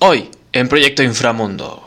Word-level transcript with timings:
Hoy, 0.00 0.30
en 0.52 0.68
Proyecto 0.68 1.02
Inframundo, 1.02 1.82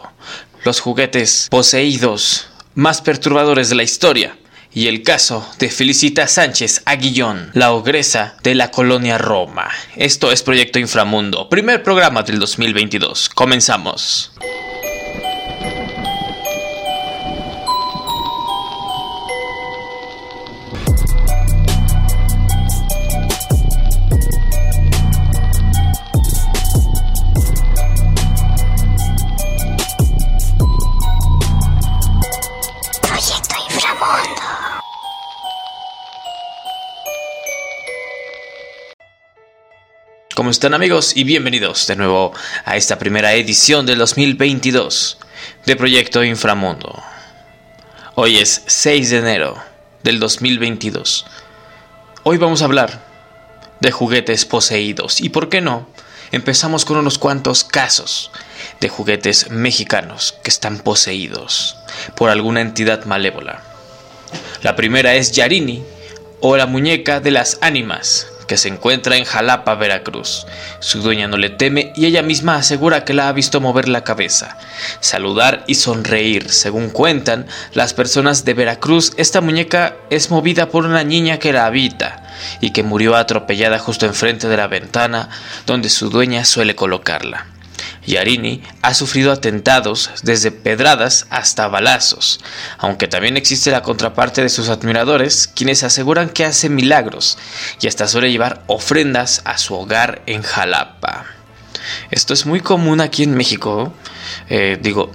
los 0.65 0.81
juguetes 0.81 1.47
poseídos 1.49 2.49
más 2.75 3.01
perturbadores 3.01 3.69
de 3.69 3.75
la 3.75 3.83
historia 3.83 4.37
y 4.73 4.87
el 4.87 5.01
caso 5.01 5.47
de 5.59 5.69
Felicita 5.69 6.27
Sánchez 6.27 6.81
Aguillón, 6.83 7.51
la 7.53 7.71
ogresa 7.71 8.35
de 8.43 8.53
la 8.55 8.69
colonia 8.69 9.17
Roma. 9.17 9.69
Esto 9.95 10.33
es 10.33 10.43
Proyecto 10.43 10.77
Inframundo, 10.77 11.47
primer 11.47 11.83
programa 11.83 12.21
del 12.23 12.39
2022. 12.39 13.29
Comenzamos. 13.29 14.33
¿Cómo 40.51 40.55
están 40.55 40.73
amigos? 40.73 41.13
Y 41.15 41.23
bienvenidos 41.23 41.87
de 41.87 41.95
nuevo 41.95 42.33
a 42.65 42.75
esta 42.75 42.99
primera 42.99 43.31
edición 43.35 43.85
del 43.85 43.99
2022 43.99 45.17
de 45.65 45.75
Proyecto 45.77 46.25
Inframundo. 46.25 47.01
Hoy 48.15 48.35
es 48.35 48.61
6 48.65 49.11
de 49.11 49.17
enero 49.19 49.55
del 50.03 50.19
2022. 50.19 51.25
Hoy 52.23 52.35
vamos 52.35 52.61
a 52.61 52.65
hablar 52.65 53.01
de 53.79 53.91
juguetes 53.91 54.43
poseídos 54.43 55.21
y 55.21 55.29
por 55.29 55.47
qué 55.47 55.61
no, 55.61 55.87
empezamos 56.33 56.83
con 56.83 56.97
unos 56.97 57.17
cuantos 57.17 57.63
casos 57.63 58.29
de 58.81 58.89
juguetes 58.89 59.51
mexicanos 59.51 60.35
que 60.43 60.49
están 60.49 60.79
poseídos 60.79 61.77
por 62.17 62.29
alguna 62.29 62.59
entidad 62.59 63.05
malévola. 63.05 63.63
La 64.63 64.75
primera 64.75 65.15
es 65.15 65.31
Yarini 65.31 65.81
o 66.41 66.57
la 66.57 66.65
muñeca 66.65 67.21
de 67.21 67.31
las 67.31 67.57
ánimas 67.61 68.27
que 68.51 68.57
se 68.57 68.67
encuentra 68.67 69.15
en 69.15 69.23
Jalapa, 69.23 69.75
Veracruz. 69.75 70.45
Su 70.81 71.01
dueña 71.01 71.29
no 71.29 71.37
le 71.37 71.49
teme 71.49 71.93
y 71.95 72.05
ella 72.05 72.21
misma 72.21 72.57
asegura 72.57 73.05
que 73.05 73.13
la 73.13 73.29
ha 73.29 73.31
visto 73.31 73.61
mover 73.61 73.87
la 73.87 74.03
cabeza, 74.03 74.57
saludar 74.99 75.63
y 75.67 75.75
sonreír. 75.75 76.49
Según 76.51 76.89
cuentan 76.89 77.47
las 77.73 77.93
personas 77.93 78.43
de 78.43 78.53
Veracruz, 78.53 79.13
esta 79.15 79.39
muñeca 79.39 79.95
es 80.09 80.31
movida 80.31 80.67
por 80.67 80.85
una 80.85 81.05
niña 81.05 81.39
que 81.39 81.53
la 81.53 81.65
habita 81.65 82.23
y 82.59 82.71
que 82.71 82.83
murió 82.83 83.15
atropellada 83.15 83.79
justo 83.79 84.05
enfrente 84.05 84.49
de 84.49 84.57
la 84.57 84.67
ventana 84.67 85.29
donde 85.65 85.89
su 85.89 86.09
dueña 86.09 86.43
suele 86.43 86.75
colocarla. 86.75 87.45
Yarini 88.05 88.61
ha 88.81 88.93
sufrido 88.93 89.31
atentados 89.31 90.09
desde 90.23 90.51
pedradas 90.51 91.27
hasta 91.29 91.67
balazos, 91.67 92.39
aunque 92.77 93.07
también 93.07 93.37
existe 93.37 93.71
la 93.71 93.83
contraparte 93.83 94.41
de 94.41 94.49
sus 94.49 94.69
admiradores, 94.69 95.47
quienes 95.47 95.83
aseguran 95.83 96.29
que 96.29 96.45
hace 96.45 96.69
milagros 96.69 97.37
y 97.81 97.87
hasta 97.87 98.07
suele 98.07 98.31
llevar 98.31 98.63
ofrendas 98.67 99.41
a 99.45 99.57
su 99.57 99.75
hogar 99.75 100.21
en 100.25 100.41
Jalapa. 100.41 101.25
Esto 102.11 102.33
es 102.33 102.45
muy 102.45 102.59
común 102.61 103.01
aquí 103.01 103.23
en 103.23 103.35
México, 103.35 103.93
eh, 104.49 104.77
digo, 104.81 105.11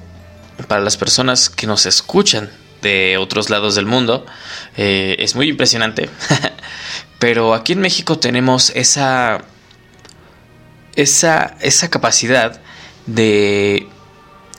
para 0.69 0.81
las 0.81 0.97
personas 0.97 1.51
que 1.51 1.67
nos 1.67 1.87
escuchan 1.87 2.51
de 2.83 3.19
otros 3.19 3.51
lados 3.51 3.75
del 3.75 3.87
mundo, 3.87 4.27
eh, 4.77 5.17
es 5.19 5.35
muy 5.35 5.49
impresionante, 5.49 6.09
pero 7.19 7.55
aquí 7.55 7.73
en 7.73 7.81
México 7.81 8.19
tenemos 8.19 8.71
esa, 8.71 9.45
esa, 10.97 11.57
esa 11.61 11.89
capacidad 11.89 12.61
de 13.07 13.87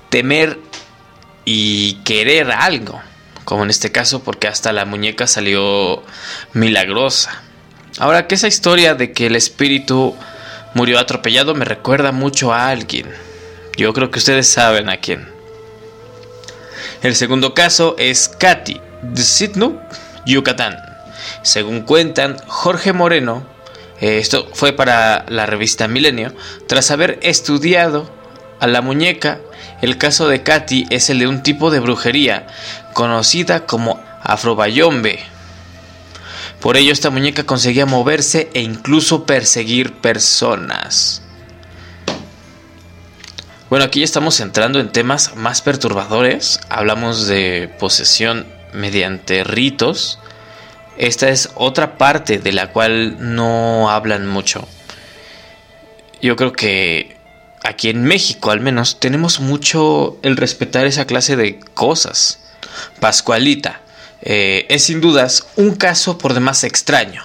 temer 0.09 0.59
y 1.43 1.95
querer 2.03 2.51
algo, 2.51 3.01
como 3.43 3.63
en 3.63 3.69
este 3.69 3.91
caso 3.91 4.23
porque 4.23 4.47
hasta 4.47 4.71
la 4.71 4.85
muñeca 4.85 5.27
salió 5.27 6.03
milagrosa. 6.53 7.41
Ahora 7.99 8.27
que 8.27 8.35
esa 8.35 8.47
historia 8.47 8.95
de 8.95 9.11
que 9.11 9.27
el 9.27 9.35
espíritu 9.35 10.15
murió 10.73 10.99
atropellado 10.99 11.55
me 11.55 11.65
recuerda 11.65 12.11
mucho 12.11 12.53
a 12.53 12.69
alguien. 12.69 13.07
Yo 13.75 13.93
creo 13.93 14.11
que 14.11 14.19
ustedes 14.19 14.47
saben 14.47 14.89
a 14.89 14.97
quién. 14.97 15.27
El 17.01 17.15
segundo 17.15 17.53
caso 17.53 17.95
es 17.97 18.29
Katy, 18.29 18.81
de 19.01 19.21
Sidnu, 19.21 19.79
Yucatán. 20.25 20.77
Según 21.43 21.81
cuentan, 21.81 22.37
Jorge 22.47 22.93
Moreno, 22.93 23.45
esto 23.99 24.49
fue 24.53 24.73
para 24.73 25.25
la 25.29 25.45
revista 25.45 25.87
Milenio, 25.87 26.33
tras 26.67 26.91
haber 26.91 27.19
estudiado 27.21 28.09
a 28.59 28.67
la 28.67 28.81
muñeca, 28.81 29.39
el 29.81 29.97
caso 29.97 30.27
de 30.27 30.43
Katy 30.43 30.85
es 30.89 31.09
el 31.09 31.19
de 31.19 31.27
un 31.27 31.43
tipo 31.43 31.71
de 31.71 31.79
brujería 31.79 32.47
conocida 32.93 33.65
como 33.65 33.99
afrobayombe. 34.23 35.19
Por 36.59 36.77
ello 36.77 36.91
esta 36.91 37.11
muñeca 37.11 37.43
conseguía 37.43 37.85
moverse 37.85 38.49
e 38.53 38.61
incluso 38.61 39.25
perseguir 39.25 39.93
personas. 39.93 41.21
Bueno, 43.69 43.85
aquí 43.85 43.99
ya 43.99 44.05
estamos 44.05 44.39
entrando 44.39 44.79
en 44.79 44.91
temas 44.91 45.35
más 45.35 45.61
perturbadores. 45.61 46.59
Hablamos 46.69 47.27
de 47.27 47.69
posesión 47.79 48.47
mediante 48.73 49.43
ritos. 49.43 50.19
Esta 50.97 51.29
es 51.29 51.49
otra 51.55 51.97
parte 51.97 52.39
de 52.39 52.51
la 52.51 52.71
cual 52.71 53.17
no 53.19 53.89
hablan 53.89 54.27
mucho. 54.27 54.67
Yo 56.21 56.35
creo 56.35 56.53
que 56.53 57.17
aquí 57.63 57.89
en 57.89 58.03
México 58.03 58.51
al 58.51 58.61
menos, 58.61 58.99
tenemos 58.99 59.39
mucho 59.39 60.17
el 60.23 60.37
respetar 60.37 60.85
esa 60.85 61.05
clase 61.05 61.35
de 61.35 61.59
cosas. 61.73 62.39
Pascualita 62.99 63.81
eh, 64.21 64.65
es 64.69 64.83
sin 64.83 65.01
dudas 65.01 65.47
un 65.55 65.75
caso 65.75 66.17
por 66.17 66.33
demás 66.33 66.63
extraño. 66.63 67.23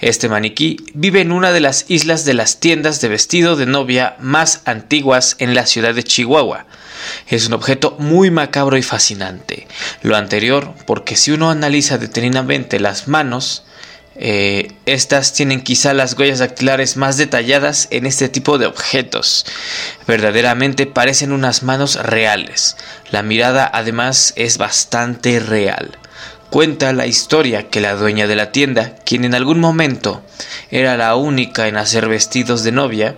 Este 0.00 0.28
maniquí 0.28 0.76
vive 0.94 1.20
en 1.20 1.32
una 1.32 1.50
de 1.50 1.60
las 1.60 1.84
islas 1.88 2.24
de 2.24 2.34
las 2.34 2.60
tiendas 2.60 3.00
de 3.00 3.08
vestido 3.08 3.56
de 3.56 3.66
novia 3.66 4.16
más 4.20 4.62
antiguas 4.64 5.34
en 5.40 5.54
la 5.54 5.66
ciudad 5.66 5.94
de 5.94 6.04
Chihuahua. 6.04 6.66
Es 7.26 7.48
un 7.48 7.54
objeto 7.54 7.96
muy 7.98 8.30
macabro 8.30 8.76
y 8.76 8.82
fascinante. 8.82 9.66
Lo 10.02 10.16
anterior, 10.16 10.72
porque 10.86 11.16
si 11.16 11.32
uno 11.32 11.50
analiza 11.50 11.98
detenidamente 11.98 12.78
las 12.78 13.08
manos, 13.08 13.64
eh, 14.14 14.72
estas 14.86 15.32
tienen 15.32 15.62
quizá 15.62 15.94
las 15.94 16.18
huellas 16.18 16.40
dactilares 16.40 16.96
más 16.96 17.16
detalladas 17.16 17.88
en 17.90 18.06
este 18.06 18.28
tipo 18.28 18.58
de 18.58 18.66
objetos. 18.66 19.46
Verdaderamente 20.06 20.86
parecen 20.86 21.32
unas 21.32 21.62
manos 21.62 21.96
reales. 21.96 22.76
La 23.10 23.22
mirada 23.22 23.68
además 23.72 24.32
es 24.36 24.58
bastante 24.58 25.40
real. 25.40 25.98
Cuenta 26.50 26.94
la 26.94 27.06
historia 27.06 27.68
que 27.68 27.82
la 27.82 27.94
dueña 27.94 28.26
de 28.26 28.34
la 28.34 28.52
tienda, 28.52 28.94
quien 29.04 29.26
en 29.26 29.34
algún 29.34 29.60
momento 29.60 30.22
era 30.70 30.96
la 30.96 31.14
única 31.14 31.68
en 31.68 31.76
hacer 31.76 32.08
vestidos 32.08 32.64
de 32.64 32.72
novia, 32.72 33.16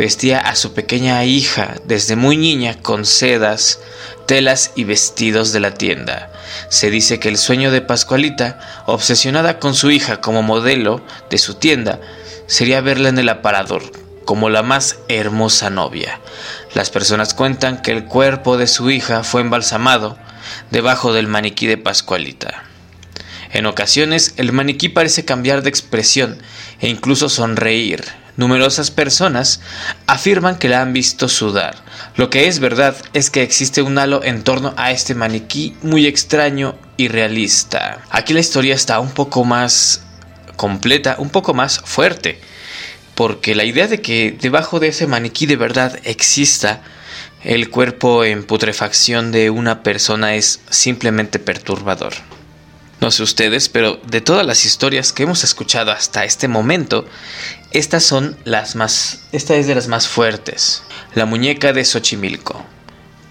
vestía 0.00 0.40
a 0.40 0.56
su 0.56 0.72
pequeña 0.74 1.24
hija 1.24 1.76
desde 1.84 2.16
muy 2.16 2.36
niña 2.36 2.76
con 2.82 3.06
sedas, 3.06 3.78
telas 4.26 4.72
y 4.74 4.82
vestidos 4.82 5.52
de 5.52 5.60
la 5.60 5.74
tienda. 5.74 6.32
Se 6.70 6.90
dice 6.90 7.20
que 7.20 7.28
el 7.28 7.38
sueño 7.38 7.70
de 7.70 7.82
Pascualita, 7.82 8.58
obsesionada 8.86 9.60
con 9.60 9.74
su 9.74 9.92
hija 9.92 10.20
como 10.20 10.42
modelo 10.42 11.02
de 11.30 11.38
su 11.38 11.54
tienda, 11.54 12.00
sería 12.48 12.80
verla 12.80 13.10
en 13.10 13.18
el 13.18 13.28
aparador 13.28 13.84
como 14.24 14.50
la 14.50 14.64
más 14.64 14.96
hermosa 15.06 15.70
novia. 15.70 16.20
Las 16.74 16.90
personas 16.90 17.32
cuentan 17.32 17.80
que 17.80 17.92
el 17.92 18.06
cuerpo 18.06 18.56
de 18.56 18.66
su 18.66 18.90
hija 18.90 19.22
fue 19.22 19.40
embalsamado 19.40 20.18
debajo 20.72 21.12
del 21.12 21.28
maniquí 21.28 21.68
de 21.68 21.78
Pascualita. 21.78 22.71
En 23.52 23.66
ocasiones 23.66 24.34
el 24.36 24.52
maniquí 24.52 24.88
parece 24.88 25.24
cambiar 25.24 25.62
de 25.62 25.68
expresión 25.68 26.38
e 26.80 26.88
incluso 26.88 27.28
sonreír, 27.28 28.02
Numerosas 28.34 28.90
personas 28.90 29.60
afirman 30.06 30.58
que 30.58 30.70
la 30.70 30.80
han 30.80 30.94
visto 30.94 31.28
sudar. 31.28 31.76
Lo 32.16 32.30
que 32.30 32.48
es 32.48 32.60
verdad 32.60 32.96
es 33.12 33.28
que 33.28 33.42
existe 33.42 33.82
un 33.82 33.98
halo 33.98 34.24
en 34.24 34.42
torno 34.42 34.72
a 34.78 34.90
este 34.90 35.14
maniquí 35.14 35.76
muy 35.82 36.06
extraño 36.06 36.74
y 36.96 37.08
realista. 37.08 38.00
Aquí 38.10 38.32
la 38.32 38.40
historia 38.40 38.74
está 38.74 39.00
un 39.00 39.10
poco 39.10 39.44
más 39.44 40.02
completa, 40.56 41.16
un 41.18 41.28
poco 41.28 41.52
más 41.52 41.80
fuerte, 41.80 42.40
porque 43.14 43.54
la 43.54 43.64
idea 43.64 43.86
de 43.86 44.00
que 44.00 44.34
debajo 44.40 44.80
de 44.80 44.88
ese 44.88 45.06
maniquí 45.06 45.44
de 45.44 45.56
verdad 45.56 45.98
exista 46.04 46.80
el 47.44 47.68
cuerpo 47.68 48.24
en 48.24 48.44
putrefacción 48.44 49.30
de 49.30 49.50
una 49.50 49.82
persona 49.82 50.36
es 50.36 50.60
simplemente 50.70 51.38
perturbador. 51.38 52.14
No 53.02 53.10
sé 53.10 53.24
ustedes, 53.24 53.68
pero 53.68 53.98
de 54.06 54.20
todas 54.20 54.46
las 54.46 54.64
historias 54.64 55.12
que 55.12 55.24
hemos 55.24 55.42
escuchado 55.42 55.90
hasta 55.90 56.24
este 56.24 56.46
momento, 56.46 57.04
estas 57.72 58.04
son 58.04 58.36
las 58.44 58.76
más, 58.76 59.24
esta 59.32 59.56
es 59.56 59.66
de 59.66 59.74
las 59.74 59.88
más 59.88 60.06
fuertes. 60.06 60.84
La 61.16 61.26
muñeca 61.26 61.72
de 61.72 61.84
Xochimilco. 61.84 62.64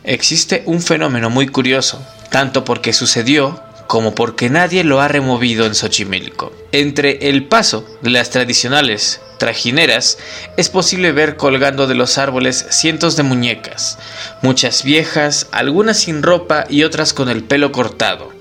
Existe 0.04 0.64
un 0.66 0.82
fenómeno 0.82 1.30
muy 1.30 1.48
curioso, 1.48 2.06
tanto 2.30 2.66
porque 2.66 2.92
sucedió 2.92 3.64
como 3.88 4.14
porque 4.14 4.50
nadie 4.50 4.84
lo 4.84 5.00
ha 5.00 5.08
removido 5.08 5.66
en 5.66 5.74
Xochimilco. 5.74 6.52
Entre 6.74 7.30
el 7.30 7.46
paso 7.46 7.88
de 8.02 8.10
las 8.10 8.30
tradicionales 8.30 9.22
trajineras 9.38 10.18
es 10.58 10.68
posible 10.68 11.14
ver 11.14 11.38
colgando 11.38 11.88
de 11.88 11.96
los 11.96 12.18
árboles 12.18 12.66
cientos 12.72 13.16
de 13.16 13.24
muñecas, 13.24 13.98
muchas 14.42 14.84
viejas, 14.84 15.48
algunas 15.54 15.98
sin 15.98 16.24
ropa 16.24 16.66
y 16.68 16.84
otras 16.84 17.14
con 17.14 17.30
el 17.30 17.46
pelo 17.46 17.72
cortado, 17.72 18.34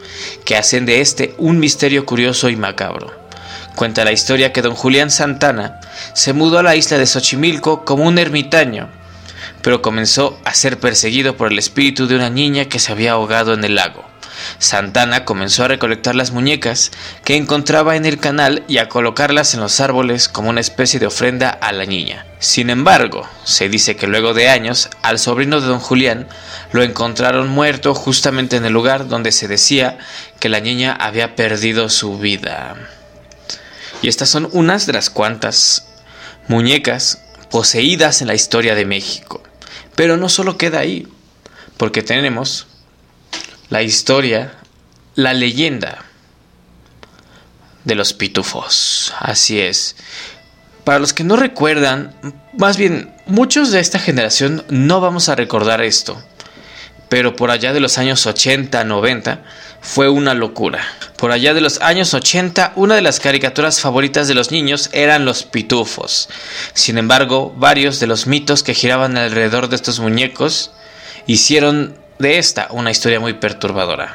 que 0.44 0.56
hacen 0.56 0.86
de 0.86 1.00
este 1.00 1.34
un 1.38 1.58
misterio 1.58 2.06
curioso 2.06 2.48
y 2.48 2.56
macabro. 2.56 3.18
Cuenta 3.74 4.04
la 4.04 4.12
historia 4.12 4.52
que 4.52 4.62
don 4.62 4.74
Julián 4.74 5.10
Santana 5.10 5.80
se 6.14 6.32
mudó 6.32 6.58
a 6.58 6.62
la 6.62 6.76
isla 6.76 6.98
de 6.98 7.06
Xochimilco 7.06 7.84
como 7.84 8.04
un 8.04 8.18
ermitaño, 8.18 8.88
pero 9.62 9.82
comenzó 9.82 10.38
a 10.44 10.54
ser 10.54 10.78
perseguido 10.78 11.36
por 11.36 11.52
el 11.52 11.58
espíritu 11.58 12.06
de 12.06 12.16
una 12.16 12.30
niña 12.30 12.66
que 12.66 12.78
se 12.78 12.92
había 12.92 13.12
ahogado 13.12 13.54
en 13.54 13.64
el 13.64 13.76
lago. 13.76 14.09
Santana 14.58 15.24
comenzó 15.24 15.64
a 15.64 15.68
recolectar 15.68 16.14
las 16.14 16.30
muñecas 16.30 16.92
que 17.24 17.36
encontraba 17.36 17.96
en 17.96 18.06
el 18.06 18.18
canal 18.18 18.64
y 18.68 18.78
a 18.78 18.88
colocarlas 18.88 19.54
en 19.54 19.60
los 19.60 19.80
árboles 19.80 20.28
como 20.28 20.50
una 20.50 20.60
especie 20.60 21.00
de 21.00 21.06
ofrenda 21.06 21.50
a 21.50 21.72
la 21.72 21.86
niña. 21.86 22.26
Sin 22.38 22.70
embargo, 22.70 23.28
se 23.44 23.68
dice 23.68 23.96
que 23.96 24.06
luego 24.06 24.32
de 24.34 24.48
años, 24.48 24.88
al 25.02 25.18
sobrino 25.18 25.60
de 25.60 25.66
don 25.66 25.80
Julián 25.80 26.28
lo 26.72 26.82
encontraron 26.82 27.48
muerto 27.48 27.94
justamente 27.94 28.56
en 28.56 28.64
el 28.64 28.72
lugar 28.72 29.08
donde 29.08 29.32
se 29.32 29.48
decía 29.48 29.98
que 30.38 30.48
la 30.48 30.60
niña 30.60 30.92
había 30.92 31.36
perdido 31.36 31.88
su 31.88 32.18
vida. 32.18 32.76
Y 34.02 34.08
estas 34.08 34.30
son 34.30 34.48
unas 34.52 34.86
de 34.86 34.94
las 34.94 35.10
cuantas 35.10 35.86
muñecas 36.48 37.22
poseídas 37.50 38.22
en 38.22 38.28
la 38.28 38.34
historia 38.34 38.74
de 38.74 38.86
México. 38.86 39.42
Pero 39.94 40.16
no 40.16 40.28
solo 40.28 40.56
queda 40.56 40.78
ahí, 40.78 41.06
porque 41.76 42.02
tenemos 42.02 42.66
la 43.70 43.82
historia, 43.82 44.52
la 45.14 45.32
leyenda 45.32 46.04
de 47.84 47.94
los 47.94 48.12
pitufos. 48.12 49.14
Así 49.18 49.60
es. 49.60 49.96
Para 50.84 50.98
los 50.98 51.12
que 51.12 51.24
no 51.24 51.36
recuerdan, 51.36 52.14
más 52.58 52.76
bien 52.76 53.14
muchos 53.26 53.70
de 53.70 53.80
esta 53.80 53.98
generación 53.98 54.64
no 54.68 55.00
vamos 55.00 55.28
a 55.28 55.36
recordar 55.36 55.82
esto, 55.82 56.20
pero 57.08 57.36
por 57.36 57.50
allá 57.50 57.72
de 57.72 57.80
los 57.80 57.96
años 57.98 58.26
80, 58.26 58.82
90 58.84 59.44
fue 59.80 60.08
una 60.08 60.34
locura. 60.34 60.80
Por 61.16 61.32
allá 61.32 61.54
de 61.54 61.60
los 61.60 61.80
años 61.80 62.12
80, 62.12 62.72
una 62.76 62.96
de 62.96 63.02
las 63.02 63.20
caricaturas 63.20 63.80
favoritas 63.80 64.26
de 64.26 64.34
los 64.34 64.50
niños 64.50 64.90
eran 64.92 65.24
los 65.24 65.44
pitufos. 65.44 66.28
Sin 66.72 66.98
embargo, 66.98 67.54
varios 67.56 68.00
de 68.00 68.06
los 68.06 68.26
mitos 68.26 68.62
que 68.62 68.74
giraban 68.74 69.16
alrededor 69.16 69.68
de 69.68 69.76
estos 69.76 70.00
muñecos 70.00 70.72
hicieron 71.26 72.00
de 72.20 72.38
esta 72.38 72.68
una 72.70 72.90
historia 72.90 73.18
muy 73.18 73.32
perturbadora. 73.32 74.14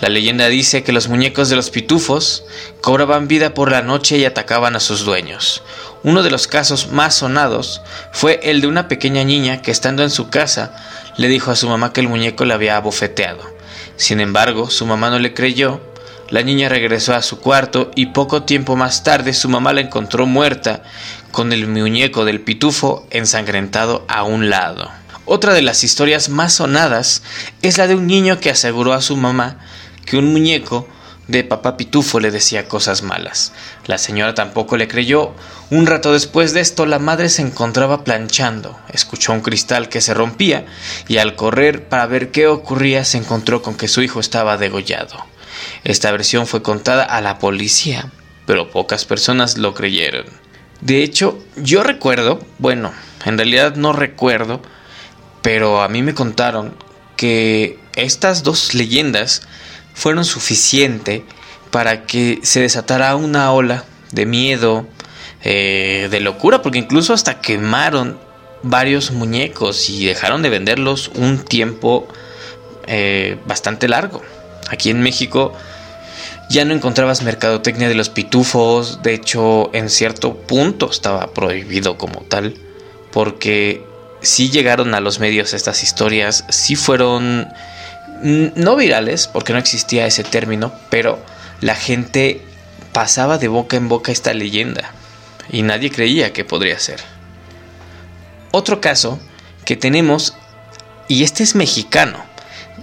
La 0.00 0.08
leyenda 0.08 0.48
dice 0.48 0.82
que 0.82 0.92
los 0.92 1.08
muñecos 1.08 1.48
de 1.48 1.56
los 1.56 1.70
pitufos 1.70 2.44
cobraban 2.82 3.28
vida 3.28 3.54
por 3.54 3.70
la 3.70 3.80
noche 3.80 4.18
y 4.18 4.24
atacaban 4.24 4.76
a 4.76 4.80
sus 4.80 5.04
dueños. 5.04 5.62
Uno 6.02 6.22
de 6.22 6.30
los 6.30 6.46
casos 6.46 6.92
más 6.92 7.14
sonados 7.14 7.80
fue 8.12 8.40
el 8.42 8.60
de 8.60 8.66
una 8.66 8.88
pequeña 8.88 9.24
niña 9.24 9.62
que 9.62 9.70
estando 9.70 10.02
en 10.02 10.10
su 10.10 10.28
casa 10.28 10.76
le 11.16 11.28
dijo 11.28 11.50
a 11.50 11.56
su 11.56 11.66
mamá 11.68 11.92
que 11.92 12.00
el 12.00 12.08
muñeco 12.08 12.44
la 12.44 12.54
había 12.54 12.76
abofeteado. 12.76 13.42
Sin 13.96 14.20
embargo, 14.20 14.68
su 14.68 14.84
mamá 14.84 15.08
no 15.08 15.18
le 15.18 15.32
creyó, 15.32 15.80
la 16.28 16.42
niña 16.42 16.68
regresó 16.68 17.14
a 17.14 17.22
su 17.22 17.40
cuarto 17.40 17.90
y 17.94 18.06
poco 18.06 18.42
tiempo 18.42 18.76
más 18.76 19.02
tarde 19.02 19.32
su 19.32 19.48
mamá 19.48 19.72
la 19.72 19.80
encontró 19.80 20.26
muerta 20.26 20.82
con 21.30 21.52
el 21.54 21.66
muñeco 21.66 22.26
del 22.26 22.40
pitufo 22.40 23.06
ensangrentado 23.10 24.04
a 24.08 24.24
un 24.24 24.50
lado. 24.50 24.90
Otra 25.26 25.54
de 25.54 25.62
las 25.62 25.84
historias 25.84 26.28
más 26.28 26.54
sonadas 26.54 27.22
es 27.62 27.78
la 27.78 27.86
de 27.86 27.94
un 27.94 28.06
niño 28.06 28.40
que 28.40 28.50
aseguró 28.50 28.92
a 28.92 29.00
su 29.00 29.16
mamá 29.16 29.58
que 30.04 30.18
un 30.18 30.32
muñeco 30.32 30.86
de 31.28 31.44
papá 31.44 31.78
Pitufo 31.78 32.20
le 32.20 32.30
decía 32.30 32.68
cosas 32.68 33.02
malas. 33.02 33.52
La 33.86 33.96
señora 33.96 34.34
tampoco 34.34 34.76
le 34.76 34.88
creyó. 34.88 35.32
Un 35.70 35.86
rato 35.86 36.12
después 36.12 36.52
de 36.52 36.60
esto, 36.60 36.84
la 36.84 36.98
madre 36.98 37.30
se 37.30 37.40
encontraba 37.40 38.04
planchando, 38.04 38.78
escuchó 38.92 39.32
un 39.32 39.40
cristal 39.40 39.88
que 39.88 40.02
se 40.02 40.12
rompía 40.12 40.66
y 41.08 41.16
al 41.16 41.36
correr 41.36 41.88
para 41.88 42.06
ver 42.06 42.30
qué 42.30 42.46
ocurría 42.46 43.04
se 43.04 43.16
encontró 43.16 43.62
con 43.62 43.76
que 43.76 43.88
su 43.88 44.02
hijo 44.02 44.20
estaba 44.20 44.58
degollado. 44.58 45.24
Esta 45.84 46.10
versión 46.12 46.46
fue 46.46 46.62
contada 46.62 47.04
a 47.04 47.22
la 47.22 47.38
policía, 47.38 48.10
pero 48.44 48.70
pocas 48.70 49.06
personas 49.06 49.56
lo 49.56 49.72
creyeron. 49.72 50.26
De 50.82 51.02
hecho, 51.02 51.38
yo 51.56 51.82
recuerdo, 51.82 52.44
bueno, 52.58 52.92
en 53.24 53.38
realidad 53.38 53.76
no 53.76 53.94
recuerdo, 53.94 54.60
pero 55.44 55.82
a 55.82 55.88
mí 55.88 56.00
me 56.00 56.14
contaron 56.14 56.74
que 57.18 57.78
estas 57.94 58.44
dos 58.44 58.72
leyendas 58.72 59.42
fueron 59.92 60.24
suficiente 60.24 61.22
para 61.70 62.06
que 62.06 62.40
se 62.42 62.60
desatara 62.60 63.14
una 63.14 63.52
ola 63.52 63.84
de 64.10 64.24
miedo, 64.24 64.86
eh, 65.42 66.08
de 66.10 66.20
locura, 66.20 66.62
porque 66.62 66.78
incluso 66.78 67.12
hasta 67.12 67.42
quemaron 67.42 68.18
varios 68.62 69.10
muñecos 69.10 69.90
y 69.90 70.06
dejaron 70.06 70.40
de 70.40 70.48
venderlos 70.48 71.08
un 71.14 71.44
tiempo 71.44 72.08
eh, 72.86 73.36
bastante 73.46 73.86
largo. 73.86 74.22
Aquí 74.70 74.88
en 74.88 75.02
México 75.02 75.52
ya 76.48 76.64
no 76.64 76.72
encontrabas 76.72 77.20
mercadotecnia 77.20 77.90
de 77.90 77.94
los 77.94 78.08
pitufos, 78.08 79.02
de 79.02 79.12
hecho 79.12 79.68
en 79.74 79.90
cierto 79.90 80.38
punto 80.38 80.90
estaba 80.90 81.34
prohibido 81.34 81.98
como 81.98 82.22
tal, 82.22 82.54
porque 83.12 83.84
si 84.24 84.50
llegaron 84.50 84.94
a 84.94 85.00
los 85.00 85.18
medios 85.18 85.54
estas 85.54 85.82
historias, 85.82 86.44
sí 86.48 86.76
fueron 86.76 87.48
no 88.22 88.76
virales, 88.76 89.26
porque 89.26 89.52
no 89.52 89.58
existía 89.58 90.06
ese 90.06 90.24
término, 90.24 90.72
pero 90.88 91.18
la 91.60 91.74
gente 91.74 92.42
pasaba 92.92 93.38
de 93.38 93.48
boca 93.48 93.76
en 93.76 93.88
boca 93.88 94.12
esta 94.12 94.32
leyenda 94.32 94.92
y 95.50 95.62
nadie 95.62 95.90
creía 95.90 96.32
que 96.32 96.44
podría 96.44 96.78
ser. 96.78 97.00
Otro 98.50 98.80
caso 98.80 99.18
que 99.64 99.76
tenemos, 99.76 100.34
y 101.08 101.24
este 101.24 101.42
es 101.42 101.54
mexicano, 101.54 102.24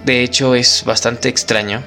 de 0.05 0.23
hecho 0.23 0.53
es 0.53 0.83
bastante 0.85 1.29
extraño, 1.29 1.81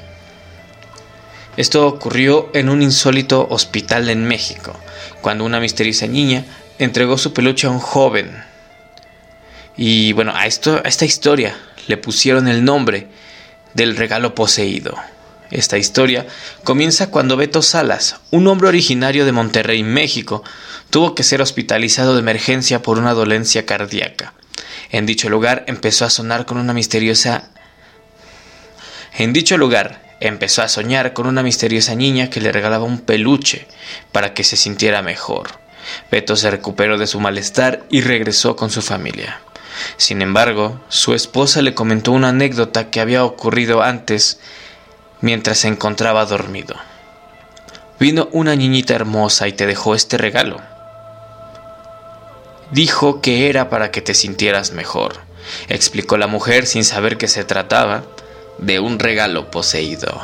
esto 1.56 1.87
ocurrió 1.87 2.51
en 2.55 2.69
un 2.69 2.83
insólito 2.83 3.47
hospital 3.51 4.09
en 4.09 4.25
México, 4.25 4.75
cuando 5.21 5.45
una 5.45 5.61
misteriosa 5.61 6.06
niña 6.06 6.45
entregó 6.79 7.19
su 7.19 7.33
peluche 7.33 7.67
a 7.67 7.71
un 7.71 7.79
joven. 7.79 8.54
Y 9.76 10.12
bueno, 10.12 10.32
a, 10.35 10.47
esto, 10.47 10.81
a 10.85 10.88
esta 10.88 11.05
historia 11.05 11.56
le 11.87 11.97
pusieron 11.97 12.49
el 12.49 12.65
nombre 12.65 13.09
del 13.75 13.97
regalo 13.97 14.35
poseído. 14.35 14.94
Esta 15.50 15.79
historia 15.79 16.26
comienza 16.65 17.11
cuando 17.11 17.37
Beto 17.37 17.62
Salas, 17.62 18.17
un 18.31 18.47
hombre 18.49 18.69
originario 18.69 19.25
de 19.25 19.32
Monterrey, 19.32 19.82
México, 19.82 20.43
tuvo 20.91 21.15
que 21.15 21.23
ser 21.23 21.43
hospitalizado 21.43 22.15
de 22.15 22.21
emergencia 22.21 22.82
por 22.82 22.99
una 22.99 23.15
dolencia 23.15 23.67
cardíaca. 23.67 24.32
En 24.91 25.06
dicho 25.06 25.29
lugar 25.29 25.65
empezó 25.67 26.05
a 26.05 26.11
sonar 26.11 26.47
con 26.47 26.59
una 26.59 26.73
misteriosa 26.73 27.50
En 29.17 29.32
dicho 29.32 29.56
lugar 29.56 30.03
empezó 30.20 30.63
a 30.63 30.69
soñar 30.69 31.13
con 31.13 31.27
una 31.27 31.43
misteriosa 31.43 31.94
niña 31.94 32.31
que 32.31 32.41
le 32.41 32.53
regalaba 32.53 32.84
un 32.84 33.01
peluche 33.01 33.67
para 34.13 34.34
que 34.34 34.44
se 34.44 34.56
sintiera 34.56 35.03
mejor. 35.03 35.51
Beto 36.10 36.37
se 36.37 36.51
recuperó 36.51 36.96
de 36.96 37.06
su 37.06 37.20
malestar 37.20 37.84
y 37.91 38.01
regresó 38.01 38.56
con 38.56 38.70
su 38.70 38.82
familia. 38.82 39.41
Sin 39.97 40.23
embargo, 40.23 40.81
su 40.89 41.15
esposa 41.15 41.63
le 41.63 41.75
comentó 41.75 42.13
una 42.13 42.29
anécdota 42.29 42.91
que 42.91 43.01
había 43.01 43.25
ocurrido 43.25 43.83
antes 43.83 44.39
mientras 45.21 45.59
se 45.59 45.69
encontraba 45.69 46.25
dormido. 46.27 46.77
Vino 47.99 48.29
una 48.33 48.57
niñita 48.57 48.95
hermosa 48.95 49.49
y 49.49 49.53
te 49.53 49.67
dejó 49.67 49.95
este 49.95 50.19
regalo. 50.19 50.61
Dijo 52.71 53.21
que 53.21 53.49
era 53.49 53.71
para 53.71 53.91
que 53.91 54.03
te 54.03 54.15
sintieras 54.15 54.73
mejor, 54.73 55.21
explicó 55.69 56.17
la 56.17 56.27
mujer 56.27 56.67
sin 56.67 56.85
saber 56.85 57.19
que 57.19 57.29
se 57.29 57.45
trataba 57.45 58.03
de 58.59 58.81
un 58.81 58.99
regalo 58.99 59.51
poseído. 59.51 60.21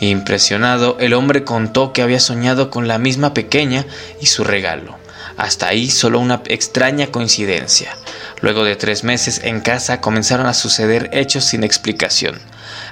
Impresionado, 0.00 0.96
el 1.00 1.14
hombre 1.14 1.44
contó 1.44 1.92
que 1.92 2.02
había 2.02 2.20
soñado 2.20 2.70
con 2.70 2.88
la 2.88 2.98
misma 2.98 3.32
pequeña 3.32 3.86
y 4.20 4.26
su 4.26 4.44
regalo. 4.44 4.96
Hasta 5.36 5.68
ahí 5.68 5.90
solo 5.90 6.20
una 6.20 6.42
extraña 6.46 7.08
coincidencia. 7.08 7.96
Luego 8.40 8.64
de 8.64 8.76
tres 8.76 9.04
meses 9.04 9.40
en 9.42 9.60
casa 9.60 10.00
comenzaron 10.00 10.46
a 10.46 10.54
suceder 10.54 11.10
hechos 11.12 11.44
sin 11.44 11.64
explicación. 11.64 12.38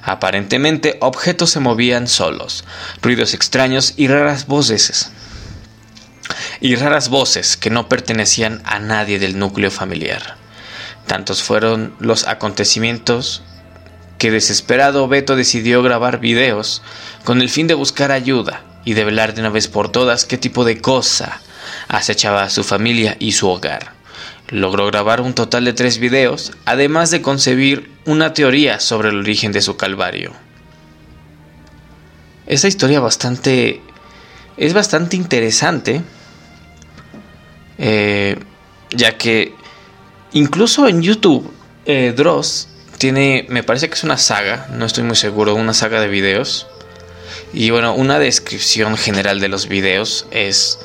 Aparentemente 0.02 0.96
objetos 1.00 1.50
se 1.50 1.60
movían 1.60 2.08
solos, 2.08 2.64
ruidos 3.00 3.34
extraños 3.34 3.94
y 3.96 4.08
raras 4.08 4.46
voces. 4.46 5.10
Y 6.60 6.74
raras 6.74 7.08
voces 7.08 7.56
que 7.56 7.70
no 7.70 7.88
pertenecían 7.88 8.62
a 8.64 8.78
nadie 8.78 9.18
del 9.18 9.38
núcleo 9.38 9.70
familiar. 9.70 10.36
Tantos 11.06 11.42
fueron 11.42 11.94
los 12.00 12.26
acontecimientos 12.26 13.42
que 14.18 14.30
desesperado 14.30 15.08
Beto 15.08 15.36
decidió 15.36 15.82
grabar 15.82 16.18
videos 16.20 16.82
con 17.24 17.42
el 17.42 17.50
fin 17.50 17.66
de 17.66 17.74
buscar 17.74 18.12
ayuda 18.12 18.62
y 18.84 18.94
de 18.94 19.04
velar 19.04 19.34
de 19.34 19.40
una 19.40 19.50
vez 19.50 19.68
por 19.68 19.90
todas 19.90 20.24
qué 20.24 20.38
tipo 20.38 20.64
de 20.64 20.80
cosa 20.80 21.40
acechaba 21.88 22.42
a 22.42 22.50
su 22.50 22.64
familia 22.64 23.16
y 23.18 23.32
su 23.32 23.48
hogar. 23.48 23.92
Logró 24.48 24.86
grabar 24.86 25.20
un 25.20 25.34
total 25.34 25.64
de 25.64 25.72
tres 25.72 25.98
videos, 25.98 26.52
además 26.64 27.10
de 27.10 27.22
concebir 27.22 27.90
una 28.04 28.34
teoría 28.34 28.80
sobre 28.80 29.08
el 29.08 29.18
origen 29.18 29.52
de 29.52 29.62
su 29.62 29.76
calvario. 29.76 30.32
esa 32.46 32.68
historia 32.68 33.00
bastante... 33.00 33.80
es 34.56 34.74
bastante 34.74 35.16
interesante, 35.16 36.02
eh, 37.78 38.38
ya 38.90 39.16
que 39.16 39.54
incluso 40.32 40.86
en 40.86 41.02
YouTube, 41.02 41.50
eh, 41.86 42.12
Dross 42.14 42.68
tiene, 42.98 43.46
me 43.48 43.62
parece 43.62 43.88
que 43.88 43.94
es 43.94 44.04
una 44.04 44.18
saga, 44.18 44.68
no 44.70 44.84
estoy 44.84 45.04
muy 45.04 45.16
seguro, 45.16 45.54
una 45.54 45.74
saga 45.74 46.00
de 46.00 46.08
videos. 46.08 46.66
Y 47.52 47.70
bueno, 47.70 47.94
una 47.94 48.18
descripción 48.18 48.96
general 48.96 49.40
de 49.40 49.48
los 49.48 49.66
videos 49.68 50.26
es... 50.30 50.78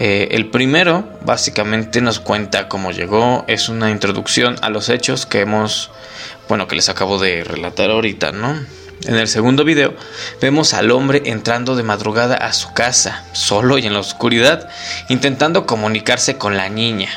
Eh, 0.00 0.36
el 0.36 0.46
primero 0.46 1.08
básicamente 1.22 2.00
nos 2.00 2.20
cuenta 2.20 2.68
cómo 2.68 2.92
llegó, 2.92 3.44
es 3.48 3.68
una 3.68 3.90
introducción 3.90 4.54
a 4.62 4.70
los 4.70 4.90
hechos 4.90 5.26
que 5.26 5.40
hemos, 5.40 5.90
bueno, 6.48 6.68
que 6.68 6.76
les 6.76 6.88
acabo 6.88 7.18
de 7.18 7.42
relatar 7.42 7.90
ahorita, 7.90 8.30
¿no? 8.30 8.64
En 9.06 9.16
el 9.16 9.26
segundo 9.26 9.64
video 9.64 9.94
vemos 10.40 10.72
al 10.72 10.92
hombre 10.92 11.22
entrando 11.24 11.74
de 11.74 11.82
madrugada 11.82 12.36
a 12.36 12.52
su 12.52 12.72
casa, 12.74 13.24
solo 13.32 13.76
y 13.76 13.86
en 13.86 13.92
la 13.92 13.98
oscuridad, 13.98 14.68
intentando 15.08 15.66
comunicarse 15.66 16.38
con 16.38 16.56
la 16.56 16.68
niña. 16.68 17.10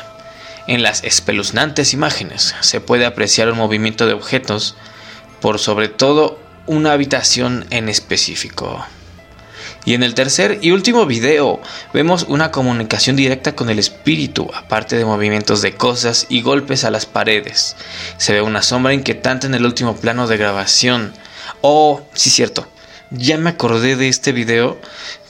En 0.66 0.82
las 0.82 1.04
espeluznantes 1.04 1.92
imágenes 1.92 2.56
se 2.62 2.80
puede 2.80 3.06
apreciar 3.06 3.48
un 3.48 3.58
movimiento 3.58 4.08
de 4.08 4.14
objetos, 4.14 4.74
por 5.40 5.60
sobre 5.60 5.86
todo 5.86 6.36
una 6.66 6.92
habitación 6.92 7.64
en 7.70 7.88
específico. 7.88 8.84
Y 9.84 9.94
en 9.94 10.02
el 10.02 10.14
tercer 10.14 10.58
y 10.62 10.70
último 10.70 11.06
video 11.06 11.60
vemos 11.92 12.24
una 12.28 12.52
comunicación 12.52 13.16
directa 13.16 13.56
con 13.56 13.68
el 13.68 13.78
espíritu, 13.78 14.48
aparte 14.54 14.96
de 14.96 15.04
movimientos 15.04 15.60
de 15.60 15.74
cosas 15.74 16.26
y 16.28 16.42
golpes 16.42 16.84
a 16.84 16.90
las 16.90 17.06
paredes. 17.06 17.76
Se 18.16 18.32
ve 18.32 18.42
una 18.42 18.62
sombra 18.62 18.94
inquietante 18.94 19.46
en 19.46 19.54
el 19.54 19.66
último 19.66 19.96
plano 19.96 20.28
de 20.28 20.36
grabación. 20.36 21.12
Oh, 21.62 22.02
sí 22.14 22.30
cierto. 22.30 22.68
Ya 23.10 23.38
me 23.38 23.50
acordé 23.50 23.96
de 23.96 24.08
este 24.08 24.32
video. 24.32 24.80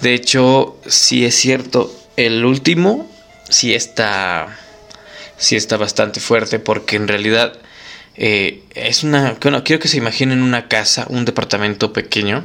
De 0.00 0.14
hecho, 0.14 0.76
sí 0.87 1.25
es 1.25 1.35
cierto. 1.35 1.92
El 2.16 2.44
último 2.44 3.11
sí 3.49 3.75
está 3.75 4.59
sí 5.42 5.56
está 5.56 5.76
bastante 5.76 6.21
fuerte 6.21 6.61
porque 6.61 6.94
en 6.97 7.09
realidad 7.09 7.54
eh, 8.16 8.62
es 8.75 9.02
una... 9.02 9.37
Bueno, 9.40 9.64
quiero 9.64 9.80
que 9.80 9.88
se 9.88 9.97
imaginen 9.97 10.42
una 10.42 10.68
casa, 10.68 11.06
un 11.09 11.25
departamento 11.25 11.92
pequeño. 11.92 12.44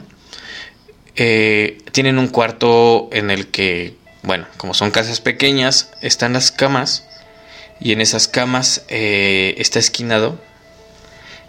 Eh, 1.17 1.79
tienen 1.91 2.19
un 2.19 2.27
cuarto 2.27 3.09
en 3.11 3.31
el 3.31 3.47
que, 3.47 3.95
bueno, 4.23 4.45
como 4.57 4.73
son 4.73 4.91
casas 4.91 5.19
pequeñas, 5.19 5.89
están 6.01 6.33
las 6.33 6.51
camas 6.51 7.05
y 7.79 7.91
en 7.91 8.01
esas 8.01 8.27
camas 8.27 8.83
eh, 8.87 9.55
está 9.57 9.79
esquinado. 9.79 10.39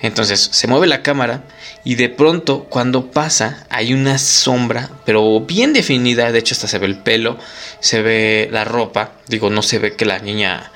Entonces 0.01 0.49
se 0.53 0.69
mueve 0.69 0.87
la 0.87 1.03
cámara 1.03 1.45
y 1.85 1.97
de 1.97 2.09
pronto 2.09 2.65
cuando 2.65 3.11
pasa 3.11 3.67
hay 3.69 3.93
una 3.93 4.19
sombra, 4.19 4.91
pero 5.05 5.41
bien 5.41 5.73
definida, 5.73 6.31
de 6.31 6.39
hecho 6.39 6.55
hasta 6.55 6.69
se 6.69 6.79
ve 6.79 6.87
el 6.87 6.99
pelo, 6.99 7.37
se 7.81 8.01
ve 8.01 8.49
la 8.53 8.65
ropa, 8.65 9.13
digo, 9.27 9.51
no 9.51 9.63
se 9.63 9.79
ve 9.79 9.97
que 9.97 10.05
la 10.05 10.21
niña 10.21 10.71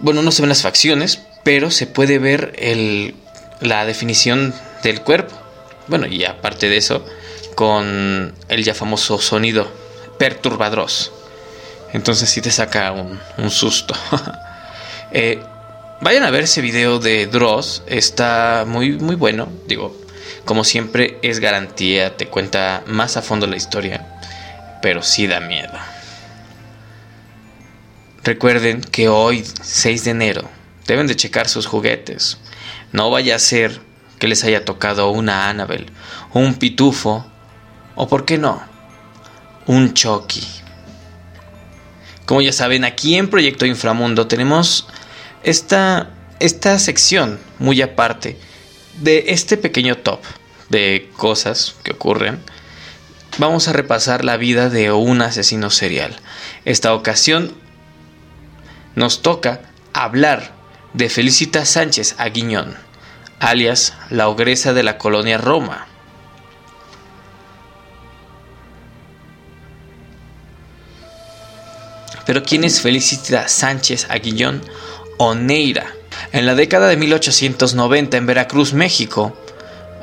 bueno, 0.00 0.22
no 0.22 0.30
se 0.30 0.42
ven 0.42 0.48
las 0.48 0.62
facciones, 0.62 1.20
pero 1.42 1.70
se 1.70 1.86
puede 1.86 2.18
ver 2.18 2.52
el, 2.58 3.14
la 3.60 3.84
definición 3.84 4.54
del 4.82 5.00
cuerpo. 5.00 5.34
Bueno, 5.88 6.06
y 6.06 6.24
aparte 6.24 6.68
de 6.68 6.76
eso, 6.76 7.04
con 7.58 8.34
el 8.46 8.62
ya 8.62 8.72
famoso 8.72 9.18
sonido 9.18 9.68
perturbadros. 10.16 11.10
Entonces 11.92 12.30
sí 12.30 12.40
te 12.40 12.52
saca 12.52 12.92
un, 12.92 13.50
susto. 13.50 13.94
Eh, 15.10 15.42
vayan 16.02 16.22
a 16.24 16.30
ver 16.30 16.44
ese 16.44 16.60
video 16.60 16.98
de 16.98 17.26
Dross. 17.26 17.82
Está 17.86 18.64
muy, 18.64 18.92
muy 18.92 19.16
bueno. 19.16 19.48
Digo, 19.66 19.96
como 20.44 20.62
siempre 20.62 21.18
es 21.22 21.40
garantía. 21.40 22.16
Te 22.16 22.28
cuenta 22.28 22.84
más 22.86 23.16
a 23.16 23.22
fondo 23.22 23.46
la 23.48 23.56
historia. 23.56 24.06
Pero 24.82 25.02
sí 25.02 25.26
da 25.26 25.40
miedo. 25.40 25.72
Recuerden 28.22 28.82
que 28.82 29.08
hoy, 29.08 29.44
6 29.62 30.04
de 30.04 30.10
enero, 30.10 30.48
deben 30.86 31.06
de 31.06 31.16
checar 31.16 31.48
sus 31.48 31.66
juguetes. 31.66 32.36
No 32.92 33.10
vaya 33.10 33.34
a 33.34 33.40
ser 33.40 33.80
que 34.18 34.28
les 34.28 34.44
haya 34.44 34.66
tocado 34.66 35.10
una 35.10 35.48
Annabel, 35.48 35.90
un 36.34 36.54
pitufo, 36.54 37.26
o 38.00 38.06
por 38.06 38.24
qué 38.24 38.38
no, 38.38 38.62
un 39.66 39.92
Chucky. 39.92 40.46
Como 42.26 42.40
ya 42.40 42.52
saben, 42.52 42.84
aquí 42.84 43.16
en 43.16 43.28
Proyecto 43.28 43.66
Inframundo 43.66 44.28
tenemos 44.28 44.86
esta, 45.42 46.10
esta 46.38 46.78
sección 46.78 47.40
muy 47.58 47.82
aparte 47.82 48.38
de 49.00 49.24
este 49.28 49.56
pequeño 49.56 49.96
top 49.96 50.20
de 50.68 51.10
cosas 51.16 51.74
que 51.82 51.90
ocurren. 51.90 52.38
Vamos 53.38 53.66
a 53.66 53.72
repasar 53.72 54.24
la 54.24 54.36
vida 54.36 54.70
de 54.70 54.92
un 54.92 55.20
asesino 55.20 55.68
serial. 55.68 56.20
Esta 56.64 56.94
ocasión 56.94 57.52
nos 58.94 59.22
toca 59.22 59.62
hablar 59.92 60.52
de 60.92 61.08
Felicita 61.08 61.64
Sánchez 61.64 62.14
Aguiñón, 62.18 62.76
alias 63.40 63.94
la 64.08 64.28
ogresa 64.28 64.72
de 64.72 64.84
la 64.84 64.98
colonia 64.98 65.36
Roma. 65.36 65.87
Pero 72.28 72.42
¿quién 72.42 72.62
es 72.62 72.82
Felicita 72.82 73.48
Sánchez 73.48 74.06
Aguillón 74.10 74.60
Oneira? 75.16 75.94
En 76.30 76.44
la 76.44 76.54
década 76.54 76.86
de 76.86 76.98
1890 76.98 78.18
en 78.18 78.26
Veracruz, 78.26 78.74
México, 78.74 79.34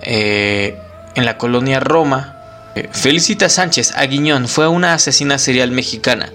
eh, 0.02 0.76
en 1.14 1.24
la 1.24 1.38
colonia 1.38 1.80
Roma, 1.80 2.36
Felicita 2.94 3.48
Sánchez 3.48 3.92
Aguiñón 3.96 4.48
fue 4.48 4.68
una 4.68 4.96
asesina 4.96 5.38
serial 5.38 5.70
mexicana, 5.70 6.32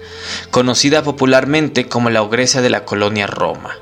conocida 0.49 1.03
popularmente 1.03 1.89
como 1.89 2.09
la 2.09 2.21
ogresa 2.21 2.61
de 2.61 2.69
la 2.69 2.85
colonia 2.85 3.27
Roma. 3.27 3.75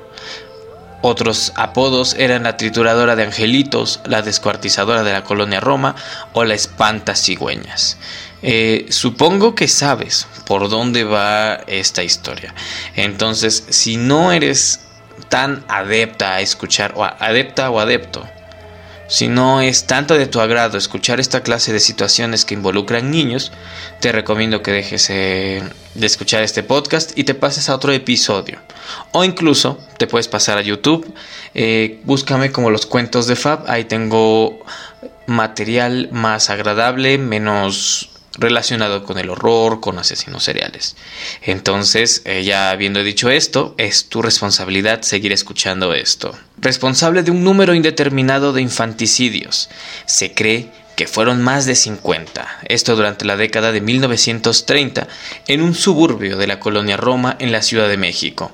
Otros 1.02 1.52
apodos 1.54 2.16
eran 2.18 2.42
la 2.42 2.56
trituradora 2.56 3.14
de 3.14 3.22
angelitos, 3.22 4.00
la 4.04 4.22
descuartizadora 4.22 5.04
de 5.04 5.12
la 5.12 5.22
colonia 5.22 5.60
Roma 5.60 5.94
o 6.32 6.42
la 6.42 6.54
espanta 6.54 7.14
cigüeñas. 7.14 7.98
Eh, 8.42 8.86
supongo 8.88 9.54
que 9.54 9.68
sabes 9.68 10.26
por 10.46 10.68
dónde 10.68 11.04
va 11.04 11.60
esta 11.66 12.02
historia. 12.02 12.54
Entonces, 12.96 13.64
si 13.68 13.96
no 13.96 14.32
eres 14.32 14.80
tan 15.28 15.64
adepta 15.68 16.34
a 16.34 16.40
escuchar, 16.40 16.94
o 16.96 17.04
adepta 17.04 17.70
o 17.70 17.80
adepto 17.80 18.26
si 19.10 19.26
no 19.26 19.60
es 19.60 19.88
tanto 19.88 20.14
de 20.14 20.28
tu 20.28 20.40
agrado 20.40 20.78
escuchar 20.78 21.18
esta 21.18 21.42
clase 21.42 21.72
de 21.72 21.80
situaciones 21.80 22.44
que 22.44 22.54
involucran 22.54 23.10
niños, 23.10 23.50
te 23.98 24.12
recomiendo 24.12 24.62
que 24.62 24.70
dejes 24.70 25.10
eh, 25.10 25.64
de 25.96 26.06
escuchar 26.06 26.44
este 26.44 26.62
podcast 26.62 27.18
y 27.18 27.24
te 27.24 27.34
pases 27.34 27.68
a 27.68 27.74
otro 27.74 27.90
episodio. 27.92 28.60
O 29.10 29.24
incluso 29.24 29.80
te 29.98 30.06
puedes 30.06 30.28
pasar 30.28 30.58
a 30.58 30.62
YouTube, 30.62 31.12
eh, 31.54 31.98
búscame 32.04 32.52
como 32.52 32.70
los 32.70 32.86
cuentos 32.86 33.26
de 33.26 33.34
Fab, 33.34 33.68
ahí 33.68 33.82
tengo 33.82 34.60
material 35.26 36.08
más 36.12 36.48
agradable, 36.48 37.18
menos 37.18 38.09
relacionado 38.38 39.04
con 39.04 39.18
el 39.18 39.30
horror, 39.30 39.80
con 39.80 39.98
asesinos 39.98 40.44
seriales. 40.44 40.96
Entonces, 41.42 42.22
eh, 42.24 42.42
ya 42.44 42.70
habiendo 42.70 43.02
dicho 43.02 43.30
esto, 43.30 43.74
es 43.78 44.08
tu 44.08 44.22
responsabilidad 44.22 45.02
seguir 45.02 45.32
escuchando 45.32 45.94
esto. 45.94 46.36
Responsable 46.58 47.22
de 47.22 47.30
un 47.30 47.42
número 47.42 47.74
indeterminado 47.74 48.52
de 48.52 48.62
infanticidios. 48.62 49.68
Se 50.06 50.32
cree 50.32 50.70
que 51.00 51.06
fueron 51.06 51.40
más 51.40 51.64
de 51.64 51.76
50, 51.76 52.58
esto 52.68 52.94
durante 52.94 53.24
la 53.24 53.38
década 53.38 53.72
de 53.72 53.80
1930, 53.80 55.08
en 55.46 55.62
un 55.62 55.74
suburbio 55.74 56.36
de 56.36 56.46
la 56.46 56.60
colonia 56.60 56.98
Roma 56.98 57.36
en 57.38 57.52
la 57.52 57.62
Ciudad 57.62 57.88
de 57.88 57.96
México, 57.96 58.52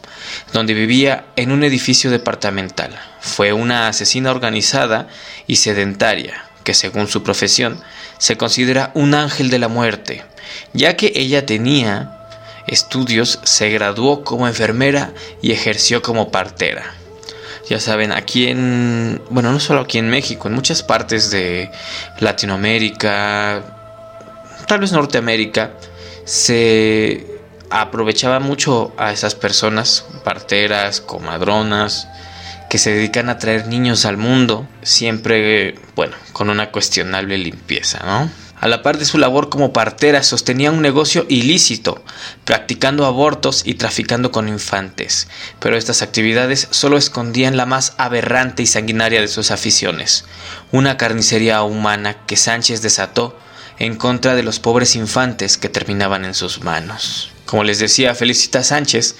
donde 0.52 0.72
vivía 0.72 1.26
en 1.34 1.50
un 1.50 1.64
edificio 1.64 2.08
departamental. 2.08 2.96
Fue 3.20 3.52
una 3.52 3.88
asesina 3.88 4.30
organizada 4.30 5.08
y 5.48 5.56
sedentaria, 5.56 6.44
que 6.66 6.74
según 6.74 7.06
su 7.06 7.22
profesión 7.22 7.80
se 8.18 8.36
considera 8.36 8.90
un 8.94 9.14
ángel 9.14 9.50
de 9.50 9.60
la 9.60 9.68
muerte, 9.68 10.24
ya 10.72 10.96
que 10.96 11.12
ella 11.14 11.46
tenía 11.46 12.18
estudios, 12.66 13.38
se 13.44 13.70
graduó 13.70 14.24
como 14.24 14.48
enfermera 14.48 15.12
y 15.40 15.52
ejerció 15.52 16.02
como 16.02 16.32
partera. 16.32 16.92
Ya 17.70 17.78
saben, 17.78 18.10
aquí 18.10 18.48
en, 18.48 19.22
bueno, 19.30 19.52
no 19.52 19.60
solo 19.60 19.82
aquí 19.82 19.98
en 19.98 20.10
México, 20.10 20.48
en 20.48 20.54
muchas 20.54 20.82
partes 20.82 21.30
de 21.30 21.70
Latinoamérica, 22.18 23.62
tal 24.66 24.80
vez 24.80 24.90
Norteamérica, 24.90 25.70
se 26.24 27.26
aprovechaba 27.70 28.40
mucho 28.40 28.92
a 28.98 29.12
esas 29.12 29.36
personas, 29.36 30.04
parteras, 30.24 31.00
comadronas, 31.00 32.08
que 32.68 32.78
se 32.78 32.92
dedican 32.92 33.28
a 33.28 33.38
traer 33.38 33.66
niños 33.66 34.04
al 34.04 34.16
mundo, 34.16 34.68
siempre, 34.82 35.76
bueno, 35.94 36.16
con 36.32 36.50
una 36.50 36.70
cuestionable 36.70 37.38
limpieza, 37.38 38.00
¿no? 38.04 38.30
A 38.58 38.68
la 38.68 38.82
par 38.82 38.96
de 38.96 39.04
su 39.04 39.18
labor 39.18 39.50
como 39.50 39.74
partera, 39.74 40.22
sostenía 40.22 40.70
un 40.70 40.80
negocio 40.80 41.26
ilícito, 41.28 42.02
practicando 42.46 43.04
abortos 43.04 43.62
y 43.66 43.74
traficando 43.74 44.32
con 44.32 44.48
infantes, 44.48 45.28
pero 45.60 45.76
estas 45.76 46.00
actividades 46.00 46.66
solo 46.70 46.96
escondían 46.96 47.58
la 47.58 47.66
más 47.66 47.92
aberrante 47.98 48.62
y 48.62 48.66
sanguinaria 48.66 49.20
de 49.20 49.28
sus 49.28 49.50
aficiones, 49.50 50.24
una 50.72 50.96
carnicería 50.96 51.62
humana 51.62 52.24
que 52.26 52.38
Sánchez 52.38 52.80
desató 52.80 53.38
en 53.78 53.94
contra 53.96 54.34
de 54.34 54.42
los 54.42 54.58
pobres 54.58 54.96
infantes 54.96 55.58
que 55.58 55.68
terminaban 55.68 56.24
en 56.24 56.32
sus 56.32 56.62
manos. 56.62 57.30
Como 57.44 57.62
les 57.62 57.78
decía, 57.78 58.14
Felicita 58.14 58.64
Sánchez 58.64 59.16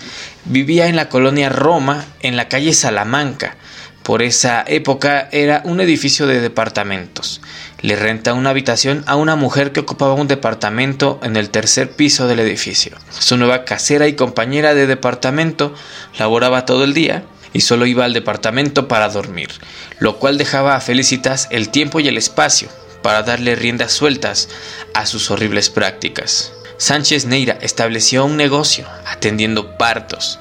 vivía 0.47 0.87
en 0.87 0.97
la 0.97 1.09
colonia 1.09 1.49
Roma, 1.49 2.05
en 2.21 2.37
la 2.37 2.49
calle 2.49 2.73
Salamanca. 2.73 3.57
Por 4.03 4.23
esa 4.23 4.65
época 4.67 5.29
era 5.33 5.63
un 5.65 5.81
edificio 5.81 6.29
de 6.29 6.41
departamentos. 6.41 7.41
Le 7.81 7.97
renta 7.97 8.35
una 8.35 8.51
habitación 8.51 9.03
a 9.07 9.17
una 9.17 9.35
mujer 9.35 9.73
que 9.73 9.81
ocupaba 9.81 10.15
un 10.15 10.29
departamento 10.29 11.19
en 11.25 11.37
el 11.37 11.51
tercer 11.51 11.91
piso 11.91 12.29
del 12.29 12.39
edificio. 12.39 12.97
Su 13.11 13.37
nueva 13.37 13.65
casera 13.65 14.07
y 14.07 14.15
compañera 14.15 14.75
de 14.75 14.87
departamento 14.87 15.75
laboraba 16.19 16.67
todo 16.67 16.85
el 16.85 16.95
día 16.95 17.25
y 17.53 17.63
solo 17.63 17.87
iba 17.87 18.05
al 18.05 18.13
departamento 18.13 18.87
para 18.87 19.09
dormir, 19.09 19.51
lo 19.99 20.19
cual 20.19 20.39
dejaba 20.39 20.77
a 20.77 20.81
Felicitas 20.81 21.49
el 21.51 21.71
tiempo 21.71 21.99
y 21.99 22.07
el 22.07 22.19
espacio 22.19 22.69
para 23.03 23.23
darle 23.23 23.57
riendas 23.57 23.93
sueltas 23.93 24.49
a 24.95 25.07
sus 25.07 25.31
horribles 25.31 25.69
prácticas. 25.71 26.53
Sánchez 26.79 27.25
Neira 27.25 27.57
estableció 27.63 28.25
un 28.25 28.37
negocio 28.37 28.87
atendiendo 29.07 29.77
partos. 29.79 30.39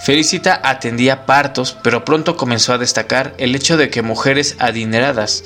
Felicita 0.00 0.60
atendía 0.62 1.26
partos, 1.26 1.76
pero 1.82 2.04
pronto 2.04 2.36
comenzó 2.36 2.72
a 2.72 2.78
destacar 2.78 3.34
el 3.38 3.54
hecho 3.54 3.76
de 3.76 3.90
que 3.90 4.00
mujeres 4.00 4.56
adineradas 4.60 5.44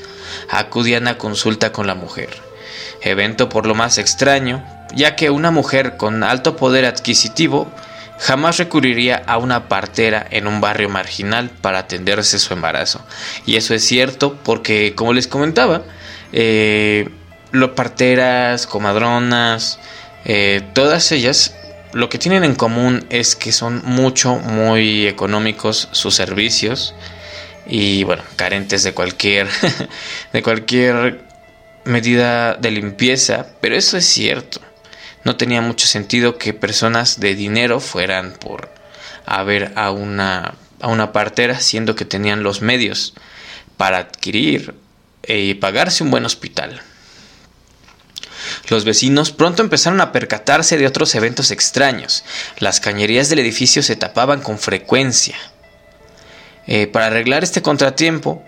acudían 0.50 1.08
a 1.08 1.18
consulta 1.18 1.72
con 1.72 1.86
la 1.86 1.94
mujer. 1.94 2.30
Evento 3.00 3.48
por 3.48 3.66
lo 3.66 3.74
más 3.74 3.98
extraño, 3.98 4.64
ya 4.94 5.16
que 5.16 5.30
una 5.30 5.50
mujer 5.50 5.96
con 5.96 6.22
alto 6.22 6.54
poder 6.54 6.84
adquisitivo 6.84 7.72
jamás 8.18 8.58
recurriría 8.58 9.22
a 9.26 9.38
una 9.38 9.68
partera 9.68 10.24
en 10.30 10.46
un 10.46 10.60
barrio 10.60 10.88
marginal 10.88 11.50
para 11.50 11.80
atenderse 11.80 12.38
su 12.38 12.52
embarazo. 12.52 13.04
Y 13.46 13.56
eso 13.56 13.74
es 13.74 13.84
cierto 13.84 14.36
porque, 14.44 14.94
como 14.94 15.14
les 15.14 15.26
comentaba, 15.26 15.82
eh, 16.32 17.08
los 17.50 17.70
parteras, 17.70 18.66
comadronas, 18.66 19.80
eh, 20.24 20.62
todas 20.74 21.12
ellas 21.12 21.54
lo 21.92 22.08
que 22.08 22.18
tienen 22.18 22.44
en 22.44 22.54
común 22.54 23.04
es 23.10 23.36
que 23.36 23.52
son 23.52 23.82
mucho, 23.84 24.36
muy 24.36 25.06
económicos 25.06 25.88
sus 25.92 26.14
servicios 26.14 26.94
y 27.66 28.04
bueno, 28.04 28.22
carentes 28.36 28.82
de 28.82 28.94
cualquier, 28.94 29.48
de 30.32 30.42
cualquier 30.42 31.20
medida 31.84 32.54
de 32.54 32.70
limpieza, 32.70 33.46
pero 33.60 33.76
eso 33.76 33.96
es 33.96 34.06
cierto. 34.06 34.60
No 35.24 35.36
tenía 35.36 35.60
mucho 35.60 35.86
sentido 35.86 36.38
que 36.38 36.54
personas 36.54 37.20
de 37.20 37.34
dinero 37.34 37.78
fueran 37.78 38.32
por 38.32 38.70
a 39.24 39.42
ver 39.44 39.72
a 39.76 39.90
una, 39.90 40.54
a 40.80 40.88
una 40.88 41.12
partera, 41.12 41.60
siendo 41.60 41.94
que 41.94 42.04
tenían 42.04 42.42
los 42.42 42.60
medios 42.60 43.14
para 43.76 43.98
adquirir 43.98 44.74
y 45.26 45.54
pagarse 45.54 46.02
un 46.02 46.10
buen 46.10 46.24
hospital. 46.24 46.82
Los 48.68 48.84
vecinos 48.84 49.32
pronto 49.32 49.62
empezaron 49.62 50.00
a 50.00 50.12
percatarse 50.12 50.78
de 50.78 50.86
otros 50.86 51.14
eventos 51.14 51.50
extraños. 51.50 52.24
Las 52.58 52.80
cañerías 52.80 53.28
del 53.28 53.40
edificio 53.40 53.82
se 53.82 53.96
tapaban 53.96 54.40
con 54.40 54.58
frecuencia. 54.58 55.36
Eh, 56.66 56.86
para 56.86 57.06
arreglar 57.06 57.42
este 57.42 57.62
contratiempo, 57.62 58.42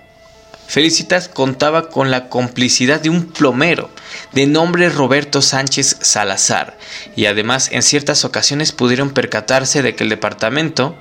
Felicitas 0.67 1.29
contaba 1.29 1.91
con 1.91 2.11
la 2.11 2.29
complicidad 2.29 3.01
de 3.01 3.11
un 3.11 3.27
plomero 3.27 3.91
de 4.33 4.47
nombre 4.47 4.89
Roberto 4.89 5.43
Sánchez 5.43 5.99
Salazar 6.01 6.79
y 7.15 7.27
además 7.27 7.69
en 7.71 7.83
ciertas 7.83 8.25
ocasiones 8.25 8.73
pudieron 8.73 9.11
percatarse 9.11 9.83
de 9.83 9.95
que 9.95 10.05
el 10.05 10.11
departamento 10.11 10.97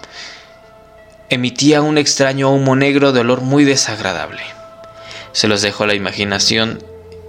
emitía 1.29 1.81
un 1.81 1.97
extraño 1.97 2.51
humo 2.51 2.75
negro 2.75 3.13
de 3.13 3.21
olor 3.21 3.41
muy 3.41 3.63
desagradable. 3.63 4.43
Se 5.31 5.47
los 5.47 5.61
dejo 5.61 5.85
a 5.85 5.87
la 5.87 5.95
imaginación 5.95 6.83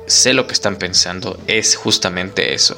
sé 0.07 0.35
lo 0.35 0.47
que 0.47 0.53
están 0.53 0.77
pensando, 0.77 1.39
es 1.47 1.77
justamente 1.77 2.55
eso. 2.55 2.77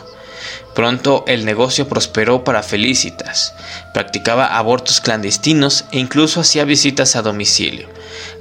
Pronto 0.75 1.25
el 1.26 1.45
negocio 1.45 1.88
prosperó 1.88 2.45
para 2.45 2.62
Felicitas. 2.62 3.54
Practicaba 3.95 4.59
abortos 4.59 5.00
clandestinos 5.00 5.87
e 5.90 5.99
incluso 5.99 6.40
hacía 6.40 6.64
visitas 6.64 7.16
a 7.16 7.23
domicilio. 7.23 7.88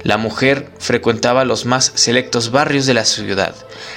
La 0.02 0.18
mujer 0.18 0.68
frecuentaba 0.78 1.44
los 1.44 1.64
más 1.64 1.92
selectos 1.94 2.50
barrios 2.50 2.86
de 2.86 2.94
la 2.94 3.04
ciudad. 3.04 3.54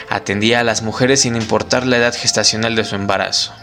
Atendía 0.09 0.61
a 0.61 0.63
las 0.63 0.81
mujeres 0.81 1.21
sin 1.21 1.35
importar 1.35 1.85
la 1.85 1.97
edad 1.97 2.15
gestacional 2.15 2.75
de 2.75 2.85
su 2.85 2.95
embarazo. 2.95 3.53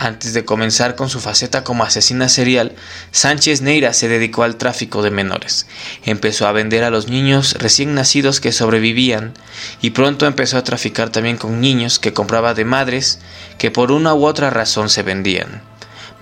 Antes 0.00 0.32
de 0.32 0.44
comenzar 0.44 0.94
con 0.94 1.10
su 1.10 1.18
faceta 1.18 1.64
como 1.64 1.82
asesina 1.82 2.28
serial, 2.28 2.76
Sánchez 3.10 3.62
Neira 3.62 3.92
se 3.92 4.06
dedicó 4.06 4.44
al 4.44 4.54
tráfico 4.54 5.02
de 5.02 5.10
menores. 5.10 5.66
Empezó 6.04 6.46
a 6.46 6.52
vender 6.52 6.84
a 6.84 6.90
los 6.90 7.08
niños 7.08 7.56
recién 7.58 7.96
nacidos 7.96 8.40
que 8.40 8.52
sobrevivían 8.52 9.34
y 9.82 9.90
pronto 9.90 10.26
empezó 10.26 10.56
a 10.56 10.62
traficar 10.62 11.10
también 11.10 11.36
con 11.36 11.60
niños 11.60 11.98
que 11.98 12.12
compraba 12.12 12.54
de 12.54 12.64
madres 12.64 13.18
que 13.58 13.72
por 13.72 13.90
una 13.90 14.14
u 14.14 14.24
otra 14.24 14.50
razón 14.50 14.88
se 14.88 15.02
vendían, 15.02 15.62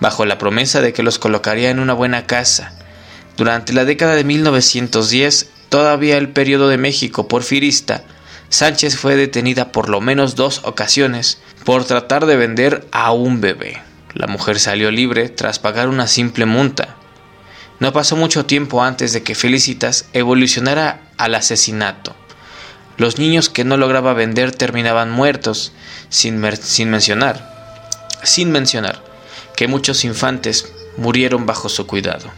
bajo 0.01 0.25
la 0.25 0.39
promesa 0.39 0.81
de 0.81 0.95
que 0.95 1.03
los 1.03 1.19
colocaría 1.19 1.69
en 1.69 1.79
una 1.79 1.93
buena 1.93 2.27
casa. 2.27 2.73
Durante 3.37 3.75
la 3.75 3.85
década 3.85 4.15
de 4.15 4.25
1910, 4.25 5.51
todavía 5.69 6.17
el 6.17 6.31
periodo 6.31 6.71
de 6.71 6.79
México 6.79 7.29
porfirista, 7.29 8.05
Sánchez 8.49 8.97
fue 8.97 9.17
detenida 9.17 9.73
por 9.73 9.89
lo 9.89 10.01
menos 10.01 10.37
dos 10.37 10.61
ocasiones 10.65 11.39
por 11.65 11.85
tratar 11.85 12.27
de 12.27 12.37
vender 12.37 12.87
a 12.93 13.13
un 13.13 13.41
bebé. 13.41 13.83
La 14.15 14.27
mujer 14.27 14.61
salió 14.61 14.91
libre 14.91 15.29
tras 15.29 15.59
pagar 15.59 15.89
una 15.89 16.07
simple 16.07 16.47
multa. 16.47 16.97
No 17.81 17.93
pasó 17.93 18.17
mucho 18.17 18.47
tiempo 18.47 18.83
antes 18.83 19.13
de 19.13 19.23
que 19.23 19.35
Felicitas 19.35 20.07
evolucionara 20.13 21.01
al 21.19 21.35
asesinato. 21.35 22.15
Los 22.97 23.19
niños 23.19 23.51
que 23.51 23.65
no 23.65 23.77
lograba 23.77 24.15
vender 24.15 24.53
terminaban 24.53 25.11
muertos, 25.11 25.73
sin, 26.09 26.43
sin 26.63 26.89
mencionar, 26.89 28.09
sin 28.23 28.51
mencionar 28.51 29.03
que 29.55 29.69
muchos 29.69 30.05
infantes 30.05 30.73
murieron 30.97 31.45
bajo 31.45 31.69
su 31.69 31.87
cuidado. 31.87 32.31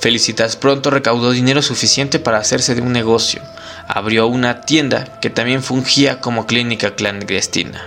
Felicitas 0.00 0.56
pronto 0.56 0.90
recaudó 0.90 1.30
dinero 1.30 1.60
suficiente 1.60 2.18
para 2.18 2.38
hacerse 2.38 2.74
de 2.74 2.80
un 2.80 2.92
negocio. 2.92 3.42
Abrió 3.86 4.26
una 4.26 4.62
tienda 4.62 5.20
que 5.20 5.28
también 5.28 5.62
fungía 5.62 6.20
como 6.20 6.46
clínica 6.46 6.94
clandestina 6.94 7.82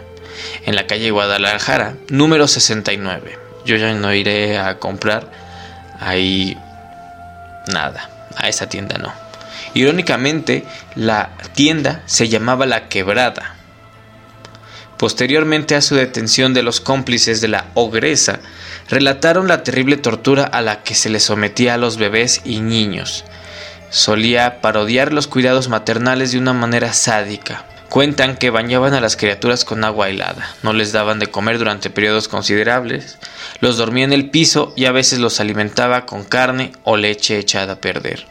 en 0.65 0.75
la 0.75 0.87
calle 0.87 1.11
Guadalajara, 1.11 1.95
número 2.09 2.47
69. 2.47 3.39
Yo 3.65 3.75
ya 3.77 3.93
no 3.93 4.13
iré 4.13 4.57
a 4.59 4.77
comprar 4.77 5.29
ahí 5.99 6.57
nada, 7.67 8.09
a 8.35 8.49
esa 8.49 8.67
tienda 8.67 8.97
no. 8.97 9.11
Irónicamente, 9.73 10.65
la 10.95 11.31
tienda 11.55 12.03
se 12.05 12.29
llamaba 12.29 12.65
La 12.65 12.89
Quebrada. 12.89 13.55
Posteriormente 14.97 15.75
a 15.75 15.81
su 15.81 15.95
detención 15.95 16.53
de 16.53 16.63
los 16.63 16.79
cómplices 16.79 17.41
de 17.41 17.47
la 17.47 17.65
ogresa, 17.73 18.39
relataron 18.89 19.47
la 19.47 19.63
terrible 19.63 19.97
tortura 19.97 20.43
a 20.43 20.61
la 20.61 20.83
que 20.83 20.95
se 20.95 21.09
le 21.09 21.19
sometía 21.19 21.75
a 21.75 21.77
los 21.77 21.97
bebés 21.97 22.41
y 22.43 22.59
niños. 22.59 23.25
Solía 23.89 24.61
parodiar 24.61 25.13
los 25.13 25.27
cuidados 25.27 25.69
maternales 25.69 26.31
de 26.31 26.39
una 26.39 26.53
manera 26.53 26.93
sádica. 26.93 27.65
Cuentan 27.89 28.37
que 28.37 28.49
bañaban 28.49 28.95
a 28.95 29.01
las 29.01 29.15
criaturas 29.15 29.65
con 29.65 29.83
agua 29.83 30.09
helada, 30.09 30.55
no 30.63 30.73
les 30.73 30.91
daban 30.91 31.19
de 31.19 31.27
comer 31.27 31.59
durante 31.59 31.91
periodos 31.91 32.27
considerables, 32.27 33.19
los 33.59 33.77
dormía 33.77 34.03
en 34.03 34.13
el 34.13 34.31
piso 34.31 34.73
y 34.75 34.85
a 34.85 34.91
veces 34.91 35.19
los 35.19 35.39
alimentaba 35.39 36.07
con 36.07 36.23
carne 36.23 36.71
o 36.83 36.97
leche 36.97 37.37
echada 37.37 37.73
a 37.73 37.81
perder. 37.81 38.25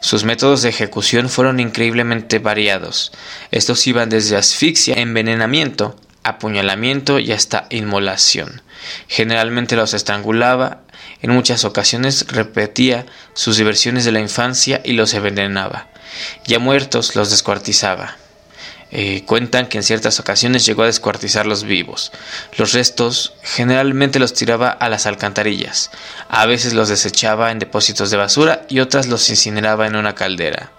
Sus 0.00 0.24
métodos 0.24 0.62
de 0.62 0.70
ejecución 0.70 1.28
fueron 1.28 1.60
increíblemente 1.60 2.38
variados. 2.38 3.12
Estos 3.50 3.86
iban 3.86 4.08
desde 4.08 4.36
asfixia, 4.36 4.96
envenenamiento, 4.96 5.96
apuñalamiento 6.22 7.18
y 7.18 7.32
hasta 7.32 7.66
inmolación. 7.70 8.62
Generalmente 9.08 9.76
los 9.76 9.94
estrangulaba, 9.94 10.82
en 11.22 11.30
muchas 11.30 11.64
ocasiones 11.64 12.26
repetía 12.28 13.06
sus 13.34 13.56
diversiones 13.56 14.04
de 14.04 14.12
la 14.12 14.20
infancia 14.20 14.80
y 14.84 14.92
los 14.92 15.12
envenenaba. 15.14 15.88
Ya 16.46 16.58
muertos 16.58 17.14
los 17.14 17.30
descuartizaba. 17.30 18.16
Eh, 18.92 19.22
cuentan 19.24 19.68
que 19.68 19.78
en 19.78 19.84
ciertas 19.84 20.18
ocasiones 20.18 20.66
llegó 20.66 20.82
a 20.82 20.86
descuartizarlos 20.86 21.62
vivos. 21.62 22.10
Los 22.56 22.72
restos 22.72 23.34
generalmente 23.42 24.18
los 24.18 24.34
tiraba 24.34 24.70
a 24.70 24.88
las 24.88 25.06
alcantarillas, 25.06 25.92
a 26.28 26.44
veces 26.46 26.72
los 26.72 26.88
desechaba 26.88 27.52
en 27.52 27.60
depósitos 27.60 28.10
de 28.10 28.16
basura 28.16 28.66
y 28.68 28.80
otras 28.80 29.06
los 29.06 29.30
incineraba 29.30 29.86
en 29.86 29.94
una 29.94 30.16
caldera. 30.16 30.72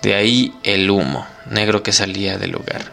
De 0.00 0.14
ahí 0.14 0.54
el 0.62 0.88
humo 0.90 1.26
negro 1.44 1.82
que 1.82 1.92
salía 1.92 2.38
del 2.38 2.52
lugar. 2.52 2.92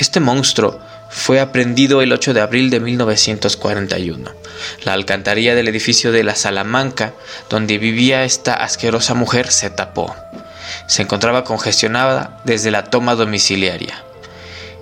Este 0.00 0.18
monstruo 0.18 0.80
fue 1.10 1.38
aprendido 1.38 2.02
el 2.02 2.12
8 2.12 2.34
de 2.34 2.40
abril 2.40 2.70
de 2.70 2.80
1941. 2.80 4.32
La 4.84 4.94
alcantarilla 4.94 5.54
del 5.54 5.68
edificio 5.68 6.10
de 6.10 6.24
la 6.24 6.34
Salamanca, 6.34 7.14
donde 7.48 7.78
vivía 7.78 8.24
esta 8.24 8.54
asquerosa 8.54 9.14
mujer, 9.14 9.52
se 9.52 9.70
tapó 9.70 10.16
se 10.86 11.02
encontraba 11.02 11.44
congestionada 11.44 12.40
desde 12.44 12.70
la 12.70 12.84
toma 12.84 13.14
domiciliaria. 13.14 14.04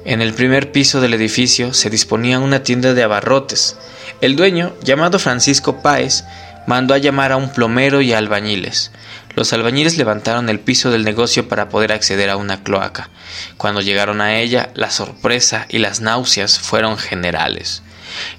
En 0.05 0.23
el 0.23 0.33
primer 0.33 0.73
piso 0.73 1.01
del 1.01 1.15
edificio 1.15 1.75
se 1.75 1.91
disponía 1.91 2.39
una 2.39 2.63
tienda 2.63 2.95
de 2.95 3.03
abarrotes. 3.03 3.77
El 4.21 4.37
dueño, 4.37 4.75
llamado 4.83 5.19
Francisco 5.19 5.83
Páez, 5.83 6.25
mandó 6.67 6.95
a 6.95 6.99
llamar 6.99 7.33
a 7.33 7.37
un 7.37 7.51
plomero 7.51 8.01
y 8.01 8.13
albañiles. 8.13 8.91
Los 9.39 9.53
albañiles 9.53 9.97
levantaron 9.97 10.49
el 10.49 10.59
piso 10.59 10.91
del 10.91 11.05
negocio 11.05 11.47
para 11.47 11.69
poder 11.69 11.93
acceder 11.93 12.29
a 12.29 12.37
una 12.37 12.65
cloaca. 12.65 13.09
Cuando 13.57 13.81
llegaron 13.81 14.21
a 14.21 14.37
ella, 14.37 14.71
la 14.75 14.91
sorpresa 14.91 15.67
y 15.69 15.79
las 15.79 16.01
náuseas 16.01 16.59
fueron 16.59 16.99
generales. 16.99 17.85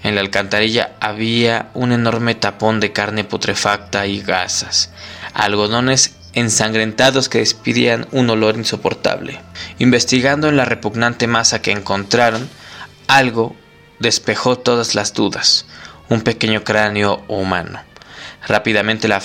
En 0.03 0.15
la 0.15 0.19
alcantarilla 0.19 0.97
había 0.99 1.69
un 1.73 1.93
enorme 1.93 2.35
tapón 2.35 2.81
de 2.81 2.91
carne 2.91 3.23
putrefacta 3.23 4.07
y 4.07 4.19
gasas, 4.19 4.91
algodones 5.33 6.17
ensangrentados 6.33 7.29
que 7.29 7.37
despidían 7.39 8.05
un 8.11 8.29
olor 8.29 8.57
insoportable. 8.57 9.39
Investigando 9.77 10.49
en 10.49 10.57
la 10.57 10.65
repugnante 10.65 11.27
masa 11.27 11.61
que 11.61 11.71
encontraron, 11.71 12.49
algo 13.07 13.55
despejó 13.99 14.57
todas 14.57 14.95
las 14.95 15.13
dudas, 15.13 15.65
un 16.09 16.23
pequeño 16.23 16.65
cráneo 16.65 17.23
humano. 17.29 17.83
Rápidamente 18.45 19.07
la, 19.07 19.21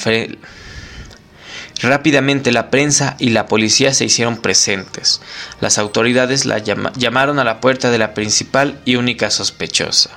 Rápidamente 1.82 2.52
la 2.52 2.70
prensa 2.70 3.16
y 3.18 3.30
la 3.30 3.46
policía 3.46 3.92
se 3.92 4.04
hicieron 4.04 4.38
presentes. 4.38 5.20
Las 5.60 5.78
autoridades 5.78 6.46
la 6.46 6.58
llamaron 6.58 7.38
a 7.38 7.44
la 7.44 7.60
puerta 7.60 7.90
de 7.90 7.98
la 7.98 8.14
principal 8.14 8.80
y 8.84 8.96
única 8.96 9.30
sospechosa. 9.30 10.10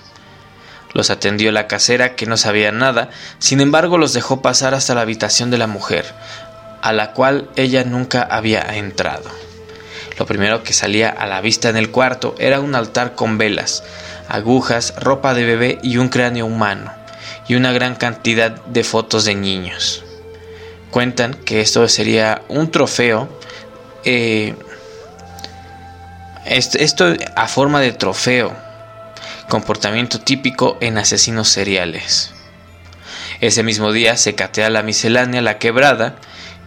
Los 0.94 1.10
atendió 1.10 1.52
la 1.52 1.68
casera 1.68 2.16
que 2.16 2.26
no 2.26 2.38
sabía 2.38 2.72
nada, 2.72 3.10
sin 3.40 3.60
embargo 3.60 3.98
los 3.98 4.14
dejó 4.14 4.42
pasar 4.42 4.74
hasta 4.74 4.96
la 4.96 5.02
habitación 5.02 5.52
de 5.52 5.58
la 5.58 5.68
mujer, 5.68 6.06
a 6.82 6.94
la 6.94 7.12
cual 7.12 7.50
ella 7.56 7.84
nunca 7.84 8.22
había 8.22 8.62
entrado. 8.78 9.30
Lo 10.18 10.26
primero 10.26 10.64
que 10.64 10.74
salía 10.74 11.10
a 11.10 11.28
la 11.28 11.42
vista 11.42 11.70
en 11.70 11.78
el 11.78 11.92
cuarto 11.92 12.36
era 12.40 12.60
un 12.60 12.76
altar 12.76 13.14
con 13.14 13.38
velas, 13.38 13.84
agujas, 14.30 14.96
ropa 15.00 15.34
de 15.34 15.46
bebé 15.46 15.80
y 15.84 15.98
un 15.98 16.10
cráneo 16.10 16.46
humano, 16.46 16.92
y 17.48 17.56
una 17.56 17.72
gran 17.72 17.96
cantidad 17.96 18.52
de 18.66 18.84
fotos 18.84 19.26
de 19.26 19.36
niños. 19.36 20.04
Cuentan 20.92 21.34
que 21.34 21.62
esto 21.62 21.88
sería 21.88 22.42
un 22.48 22.72
trofeo, 22.72 23.30
eh, 24.06 24.56
esto 26.46 27.14
a 27.36 27.48
forma 27.48 27.82
de 27.82 27.92
trofeo, 27.92 28.56
comportamiento 29.50 30.20
típico 30.20 30.78
en 30.80 30.98
asesinos 30.98 31.50
seriales. 31.50 32.34
Ese 33.42 33.64
mismo 33.64 33.92
día 33.92 34.18
se 34.18 34.34
catea 34.34 34.70
la 34.70 34.82
miscelánea 34.82 35.42
La 35.42 35.60
Quebrada. 35.60 36.16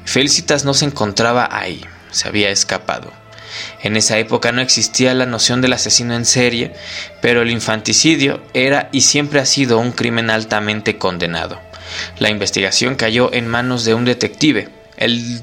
Felicitas 0.04 0.64
no 0.64 0.74
se 0.74 0.85
encontraba 0.85 1.48
ahí, 1.50 1.85
se 2.11 2.28
había 2.28 2.50
escapado. 2.50 3.12
En 3.83 3.96
esa 3.96 4.18
época 4.18 4.52
no 4.52 4.61
existía 4.61 5.14
la 5.14 5.26
noción 5.26 5.61
del 5.61 5.72
asesino 5.72 6.14
en 6.14 6.24
serie, 6.24 6.74
pero 7.20 7.42
el 7.42 7.50
infanticidio 7.50 8.42
era 8.54 8.88
y 8.92 9.00
siempre 9.00 9.40
ha 9.40 9.46
sido 9.46 9.78
un 9.78 9.92
crimen 9.92 10.30
altamente 10.30 10.98
condenado. 10.98 11.61
La 12.18 12.31
investigación 12.31 12.96
cayó 12.96 13.33
en 13.33 13.48
manos 13.48 13.85
de 13.85 13.94
un 13.94 14.05
detective, 14.05 14.68
el 14.96 15.42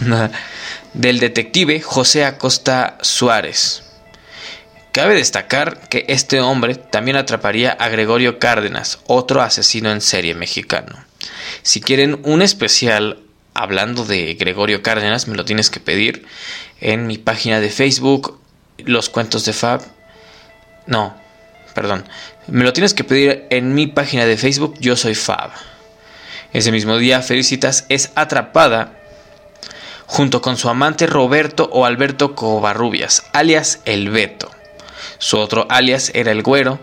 del 0.94 1.20
detective 1.20 1.80
José 1.80 2.24
Acosta 2.24 2.98
Suárez. 3.02 3.82
Cabe 4.92 5.16
destacar 5.16 5.88
que 5.88 6.04
este 6.08 6.40
hombre 6.40 6.76
también 6.76 7.16
atraparía 7.16 7.72
a 7.72 7.88
Gregorio 7.88 8.38
Cárdenas, 8.38 9.00
otro 9.08 9.42
asesino 9.42 9.90
en 9.90 10.00
serie 10.00 10.36
mexicano. 10.36 11.04
Si 11.62 11.80
quieren 11.80 12.20
un 12.22 12.42
especial 12.42 13.18
hablando 13.54 14.04
de 14.04 14.34
Gregorio 14.34 14.82
Cárdenas, 14.82 15.26
me 15.26 15.36
lo 15.36 15.44
tienes 15.44 15.68
que 15.68 15.80
pedir 15.80 16.26
en 16.80 17.08
mi 17.08 17.18
página 17.18 17.58
de 17.58 17.70
Facebook, 17.70 18.38
Los 18.78 19.08
Cuentos 19.08 19.44
de 19.44 19.52
Fab. 19.52 19.82
No, 20.86 21.16
perdón. 21.74 22.04
Me 22.46 22.62
lo 22.62 22.72
tienes 22.72 22.94
que 22.94 23.02
pedir 23.02 23.46
en 23.50 23.74
mi 23.74 23.88
página 23.88 24.26
de 24.26 24.36
Facebook, 24.36 24.76
Yo 24.78 24.94
Soy 24.94 25.16
Fab. 25.16 25.50
Ese 26.54 26.70
mismo 26.70 26.98
día, 26.98 27.20
Felicitas 27.20 27.84
es 27.88 28.12
atrapada 28.14 28.92
junto 30.06 30.40
con 30.40 30.56
su 30.56 30.68
amante 30.68 31.08
Roberto 31.08 31.68
o 31.72 31.84
Alberto 31.84 32.36
Covarrubias, 32.36 33.24
alias 33.32 33.80
El 33.84 34.10
Beto. 34.10 34.52
Su 35.18 35.38
otro 35.38 35.66
alias 35.68 36.12
era 36.14 36.30
el 36.30 36.44
Güero, 36.44 36.78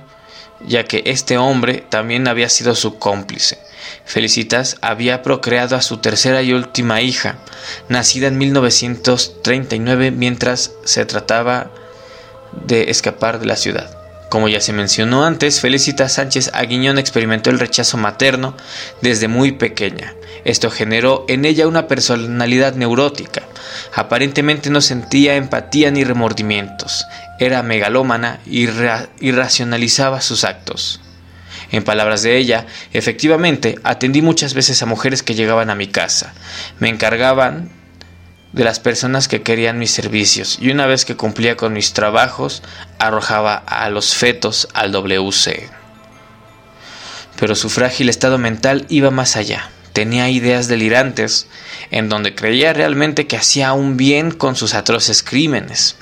ya 0.60 0.84
que 0.84 1.04
este 1.06 1.38
hombre 1.38 1.86
también 1.88 2.28
había 2.28 2.50
sido 2.50 2.76
su 2.76 3.00
cómplice. 3.00 3.60
Felicitas 4.04 4.76
había 4.82 5.24
procreado 5.24 5.78
a 5.78 5.82
su 5.82 6.00
tercera 6.00 6.42
y 6.42 6.52
última 6.52 7.00
hija, 7.00 7.38
nacida 7.88 8.28
en 8.28 8.38
1939 8.40 10.12
mientras 10.12 10.74
se 10.84 11.06
trataba 11.06 11.72
de 12.66 12.90
escapar 12.90 13.40
de 13.40 13.46
la 13.46 13.56
ciudad. 13.56 14.01
Como 14.32 14.48
ya 14.48 14.62
se 14.62 14.72
mencionó 14.72 15.26
antes, 15.26 15.60
Felicitas 15.60 16.14
Sánchez 16.14 16.52
Aguiñón 16.54 16.98
experimentó 16.98 17.50
el 17.50 17.60
rechazo 17.60 17.98
materno 17.98 18.56
desde 19.02 19.28
muy 19.28 19.52
pequeña. 19.52 20.14
Esto 20.46 20.72
generó 20.72 21.26
en 21.28 21.44
ella 21.44 21.68
una 21.68 21.90
personalidad 21.90 22.76
neurótica. 22.76 23.42
Aparentemente 23.94 24.70
no 24.70 24.80
sentía 24.80 25.36
empatía 25.36 25.92
ni 25.92 26.06
remordimientos. 26.06 27.06
Era 27.40 27.62
megalómana 27.62 28.40
y, 28.46 28.68
racionalizaba 28.68 30.22
sus 30.22 30.46
actos. 30.46 31.02
En 31.74 31.84
palabras 31.84 32.24
de 32.24 32.38
ella, 32.38 32.68
efectivamente, 32.94 33.80
atendí 33.84 34.22
muchas 34.22 34.54
veces 34.54 34.82
a 34.82 34.86
mujeres 34.86 35.24
que 35.24 35.36
llegaban 35.36 35.70
a 35.70 35.76
mi 35.76 35.88
casa. 35.88 36.34
Me 36.80 36.88
encargaban 36.88 37.81
de 38.54 38.64
las 38.64 38.80
personas 38.80 39.28
que 39.28 39.42
querían 39.42 39.80
mis 39.80 39.92
servicios 39.92 40.58
y 40.60 40.72
una 40.72 40.86
vez 40.86 41.06
que 41.06 41.16
cumplía 41.16 41.56
con 41.56 41.74
mis 41.74 41.94
trabajos 41.94 42.64
arrojaba 43.00 43.56
a 43.56 43.90
los 43.90 44.14
fetos 44.14 44.68
al 44.74 44.92
WC. 44.92 45.70
Pero 47.40 47.56
su 47.56 47.70
frágil 47.70 48.10
estado 48.10 48.38
mental 48.38 48.86
iba 48.90 49.10
más 49.10 49.36
allá. 49.36 49.70
Tenía 49.94 50.30
ideas 50.30 50.68
delirantes 50.68 51.48
en 51.90 52.08
donde 52.08 52.36
creía 52.36 52.74
realmente 52.74 53.28
que 53.28 53.38
hacía 53.38 53.74
un 53.74 53.98
bien 53.98 54.32
con 54.32 54.56
sus 54.56 54.74
atroces 54.74 55.24
crímenes. 55.24 55.96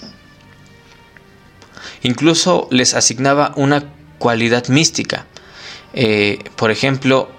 Incluso 2.03 2.67
les 2.71 2.93
asignaba 2.93 3.53
una 3.55 3.83
cualidad 4.17 4.67
mística. 4.67 5.25
Eh, 5.93 6.39
por 6.55 6.71
ejemplo, 6.71 7.31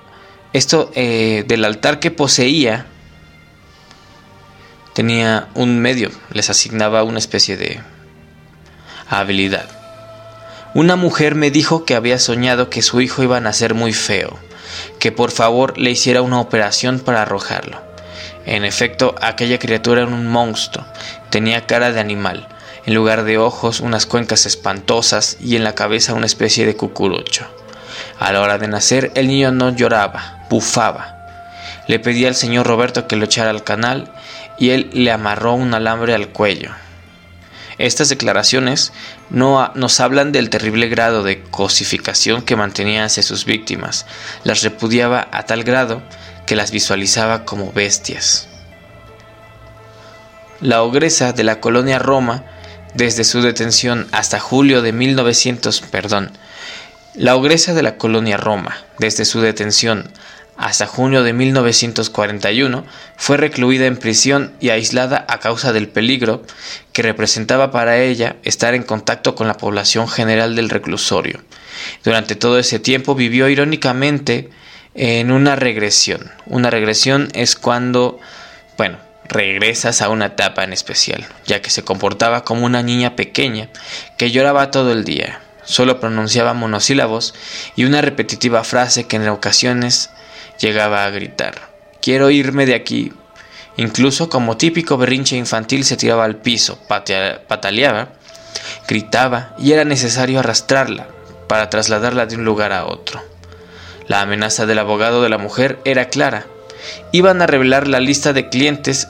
esto 0.52 0.90
eh, 0.94 1.44
del 1.46 1.64
altar 1.64 2.00
que 2.00 2.10
poseía 2.10 2.86
tenía 5.00 5.48
un 5.54 5.78
medio, 5.78 6.10
les 6.30 6.50
asignaba 6.50 7.04
una 7.04 7.18
especie 7.18 7.56
de 7.56 7.80
habilidad. 9.08 9.64
Una 10.74 10.94
mujer 10.94 11.34
me 11.36 11.50
dijo 11.50 11.86
que 11.86 11.94
había 11.94 12.18
soñado 12.18 12.68
que 12.68 12.82
su 12.82 13.00
hijo 13.00 13.22
iba 13.22 13.38
a 13.38 13.40
nacer 13.40 13.72
muy 13.72 13.94
feo, 13.94 14.38
que 14.98 15.10
por 15.10 15.30
favor 15.30 15.78
le 15.78 15.90
hiciera 15.90 16.20
una 16.20 16.38
operación 16.38 17.00
para 17.00 17.22
arrojarlo. 17.22 17.80
En 18.44 18.62
efecto, 18.66 19.14
aquella 19.22 19.58
criatura 19.58 20.02
era 20.02 20.10
un 20.10 20.26
monstruo, 20.26 20.84
tenía 21.30 21.66
cara 21.66 21.92
de 21.92 22.00
animal, 22.00 22.46
en 22.84 22.92
lugar 22.92 23.24
de 23.24 23.38
ojos 23.38 23.80
unas 23.80 24.04
cuencas 24.04 24.44
espantosas 24.44 25.38
y 25.40 25.56
en 25.56 25.64
la 25.64 25.74
cabeza 25.74 26.12
una 26.12 26.26
especie 26.26 26.66
de 26.66 26.76
cucurucho. 26.76 27.46
A 28.18 28.32
la 28.32 28.42
hora 28.42 28.58
de 28.58 28.68
nacer 28.68 29.12
el 29.14 29.28
niño 29.28 29.50
no 29.50 29.70
lloraba, 29.70 30.44
bufaba. 30.50 31.16
Le 31.88 32.00
pedí 32.00 32.26
al 32.26 32.34
señor 32.34 32.66
Roberto 32.66 33.08
que 33.08 33.16
lo 33.16 33.24
echara 33.24 33.48
al 33.48 33.64
canal 33.64 34.12
y 34.60 34.70
él 34.70 34.90
le 34.92 35.10
amarró 35.10 35.54
un 35.54 35.74
alambre 35.74 36.14
al 36.14 36.28
cuello. 36.28 36.70
Estas 37.78 38.10
declaraciones 38.10 38.92
no 39.30 39.72
nos 39.74 40.00
hablan 40.00 40.32
del 40.32 40.50
terrible 40.50 40.88
grado 40.88 41.22
de 41.22 41.42
cosificación 41.42 42.42
que 42.42 42.54
mantenía 42.54 43.06
hacia 43.06 43.22
sus 43.22 43.46
víctimas, 43.46 44.04
las 44.44 44.62
repudiaba 44.62 45.26
a 45.32 45.44
tal 45.44 45.64
grado 45.64 46.02
que 46.46 46.56
las 46.56 46.72
visualizaba 46.72 47.46
como 47.46 47.72
bestias. 47.72 48.48
La 50.60 50.82
ogresa 50.82 51.32
de 51.32 51.42
la 51.42 51.58
colonia 51.60 51.98
Roma, 51.98 52.44
desde 52.92 53.24
su 53.24 53.40
detención 53.40 54.08
hasta 54.12 54.40
julio 54.40 54.82
de 54.82 54.92
1900, 54.92 55.80
perdón, 55.80 56.32
la 57.14 57.34
ogresa 57.34 57.72
de 57.72 57.82
la 57.82 57.96
colonia 57.96 58.36
Roma, 58.36 58.76
desde 58.98 59.24
su 59.24 59.40
detención 59.40 60.10
hasta 60.60 60.86
junio 60.86 61.22
de 61.22 61.32
1941, 61.32 62.84
fue 63.16 63.38
recluida 63.38 63.86
en 63.86 63.96
prisión 63.96 64.52
y 64.60 64.68
aislada 64.68 65.24
a 65.26 65.40
causa 65.40 65.72
del 65.72 65.88
peligro 65.88 66.42
que 66.92 67.00
representaba 67.00 67.70
para 67.70 67.98
ella 67.98 68.36
estar 68.42 68.74
en 68.74 68.82
contacto 68.82 69.34
con 69.34 69.48
la 69.48 69.56
población 69.56 70.06
general 70.06 70.54
del 70.56 70.68
reclusorio. 70.68 71.40
Durante 72.04 72.36
todo 72.36 72.58
ese 72.58 72.78
tiempo 72.78 73.14
vivió 73.14 73.48
irónicamente 73.48 74.50
en 74.94 75.32
una 75.32 75.56
regresión. 75.56 76.30
Una 76.44 76.68
regresión 76.68 77.30
es 77.32 77.56
cuando, 77.56 78.20
bueno, 78.76 78.98
regresas 79.24 80.02
a 80.02 80.10
una 80.10 80.26
etapa 80.26 80.62
en 80.62 80.74
especial, 80.74 81.26
ya 81.46 81.62
que 81.62 81.70
se 81.70 81.84
comportaba 81.84 82.44
como 82.44 82.66
una 82.66 82.82
niña 82.82 83.16
pequeña 83.16 83.70
que 84.18 84.30
lloraba 84.30 84.70
todo 84.70 84.92
el 84.92 85.04
día. 85.04 85.40
Solo 85.64 86.00
pronunciaba 86.00 86.52
monosílabos 86.52 87.32
y 87.76 87.84
una 87.84 88.02
repetitiva 88.02 88.62
frase 88.62 89.06
que 89.06 89.16
en 89.16 89.28
ocasiones 89.28 90.10
llegaba 90.60 91.04
a 91.04 91.10
gritar. 91.10 91.70
Quiero 92.00 92.30
irme 92.30 92.66
de 92.66 92.74
aquí. 92.74 93.12
Incluso 93.76 94.28
como 94.28 94.56
típico 94.56 94.96
berrinche 94.96 95.36
infantil 95.36 95.84
se 95.84 95.96
tiraba 95.96 96.24
al 96.24 96.36
piso, 96.36 96.78
pataleaba, 96.86 98.08
gritaba 98.86 99.54
y 99.58 99.72
era 99.72 99.84
necesario 99.84 100.40
arrastrarla 100.40 101.06
para 101.48 101.70
trasladarla 101.70 102.26
de 102.26 102.36
un 102.36 102.44
lugar 102.44 102.72
a 102.72 102.86
otro. 102.86 103.22
La 104.06 104.20
amenaza 104.20 104.66
del 104.66 104.78
abogado 104.78 105.22
de 105.22 105.28
la 105.28 105.38
mujer 105.38 105.78
era 105.84 106.08
clara. 106.08 106.46
iban 107.12 107.42
a 107.42 107.46
revelar 107.46 107.86
la 107.86 108.00
lista 108.00 108.32
de 108.32 108.48
clientes 108.48 109.08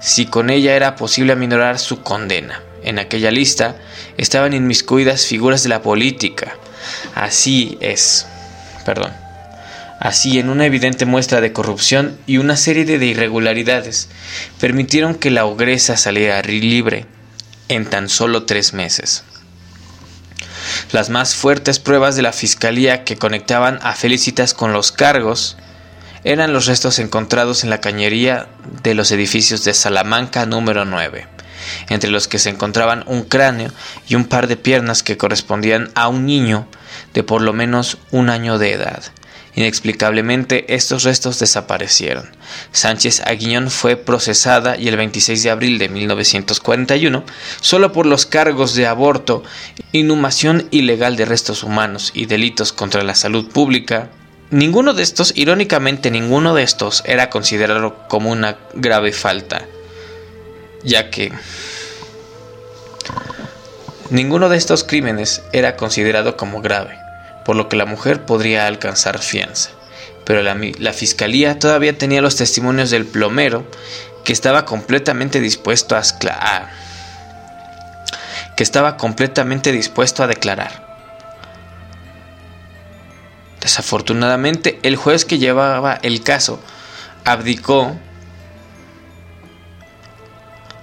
si 0.00 0.26
con 0.26 0.50
ella 0.50 0.74
era 0.74 0.96
posible 0.96 1.32
aminorar 1.32 1.78
su 1.78 2.02
condena. 2.02 2.62
En 2.84 2.98
aquella 2.98 3.30
lista 3.30 3.76
estaban 4.16 4.54
inmiscuidas 4.54 5.26
figuras 5.26 5.62
de 5.62 5.70
la 5.70 5.82
política. 5.82 6.56
Así 7.14 7.76
es. 7.80 8.26
Perdón. 8.84 9.27
Así, 10.00 10.38
en 10.38 10.48
una 10.48 10.64
evidente 10.64 11.06
muestra 11.06 11.40
de 11.40 11.52
corrupción 11.52 12.16
y 12.26 12.38
una 12.38 12.56
serie 12.56 12.84
de 12.84 13.04
irregularidades, 13.04 14.08
permitieron 14.60 15.16
que 15.16 15.30
la 15.30 15.44
ogresa 15.44 15.96
saliera 15.96 16.40
libre 16.42 17.06
en 17.68 17.84
tan 17.84 18.08
solo 18.08 18.44
tres 18.44 18.74
meses. 18.74 19.24
Las 20.92 21.10
más 21.10 21.34
fuertes 21.34 21.80
pruebas 21.80 22.14
de 22.14 22.22
la 22.22 22.32
fiscalía 22.32 23.04
que 23.04 23.16
conectaban 23.16 23.78
a 23.82 23.94
Felicitas 23.94 24.54
con 24.54 24.72
los 24.72 24.92
cargos 24.92 25.56
eran 26.24 26.52
los 26.52 26.66
restos 26.66 26.98
encontrados 26.98 27.64
en 27.64 27.70
la 27.70 27.80
cañería 27.80 28.48
de 28.82 28.94
los 28.94 29.10
edificios 29.10 29.64
de 29.64 29.74
Salamanca 29.74 30.46
número 30.46 30.84
9, 30.84 31.26
entre 31.88 32.10
los 32.10 32.28
que 32.28 32.38
se 32.38 32.50
encontraban 32.50 33.04
un 33.06 33.22
cráneo 33.24 33.72
y 34.08 34.14
un 34.14 34.26
par 34.26 34.46
de 34.46 34.56
piernas 34.56 35.02
que 35.02 35.16
correspondían 35.16 35.90
a 35.94 36.08
un 36.08 36.26
niño 36.26 36.68
de 37.14 37.22
por 37.22 37.42
lo 37.42 37.52
menos 37.52 37.98
un 38.10 38.30
año 38.30 38.58
de 38.58 38.72
edad. 38.72 39.02
Inexplicablemente 39.58 40.72
estos 40.72 41.02
restos 41.02 41.40
desaparecieron. 41.40 42.30
Sánchez 42.70 43.22
Aguiñón 43.26 43.72
fue 43.72 43.96
procesada 43.96 44.76
y 44.78 44.86
el 44.86 44.96
26 44.96 45.42
de 45.42 45.50
abril 45.50 45.78
de 45.80 45.88
1941 45.88 47.24
solo 47.60 47.90
por 47.90 48.06
los 48.06 48.24
cargos 48.24 48.76
de 48.76 48.86
aborto, 48.86 49.42
inhumación 49.90 50.68
ilegal 50.70 51.16
de 51.16 51.24
restos 51.24 51.64
humanos 51.64 52.12
y 52.14 52.26
delitos 52.26 52.72
contra 52.72 53.02
la 53.02 53.16
salud 53.16 53.48
pública. 53.48 54.10
Ninguno 54.52 54.94
de 54.94 55.02
estos, 55.02 55.32
irónicamente 55.34 56.12
ninguno 56.12 56.54
de 56.54 56.62
estos, 56.62 57.02
era 57.04 57.28
considerado 57.28 58.06
como 58.06 58.30
una 58.30 58.58
grave 58.74 59.10
falta, 59.10 59.66
ya 60.84 61.10
que 61.10 61.32
ninguno 64.10 64.48
de 64.48 64.56
estos 64.56 64.84
crímenes 64.84 65.42
era 65.52 65.74
considerado 65.74 66.36
como 66.36 66.62
grave 66.62 67.07
por 67.48 67.56
lo 67.56 67.70
que 67.70 67.76
la 67.76 67.86
mujer 67.86 68.26
podría 68.26 68.66
alcanzar 68.66 69.20
fianza. 69.20 69.70
Pero 70.26 70.42
la, 70.42 70.92
fiscalía 70.92 71.58
todavía 71.58 71.96
tenía 71.96 72.20
los 72.20 72.36
testimonios 72.36 72.90
del 72.90 73.06
plomero 73.06 73.64
que 74.22 74.34
estaba 74.34 74.66
completamente 74.66 75.40
dispuesto 75.40 75.96
a, 75.96 76.02
que 78.54 78.62
estaba 78.62 78.98
completamente 78.98 79.72
dispuesto 79.72 80.22
a 80.22 80.26
declarar. 80.26 80.86
Desafortunadamente, 83.62 84.78
el 84.82 84.96
juez 84.96 85.24
que 85.24 85.38
llevaba 85.38 85.98
el 86.02 86.22
caso 86.22 86.60
abdicó, 87.24 87.96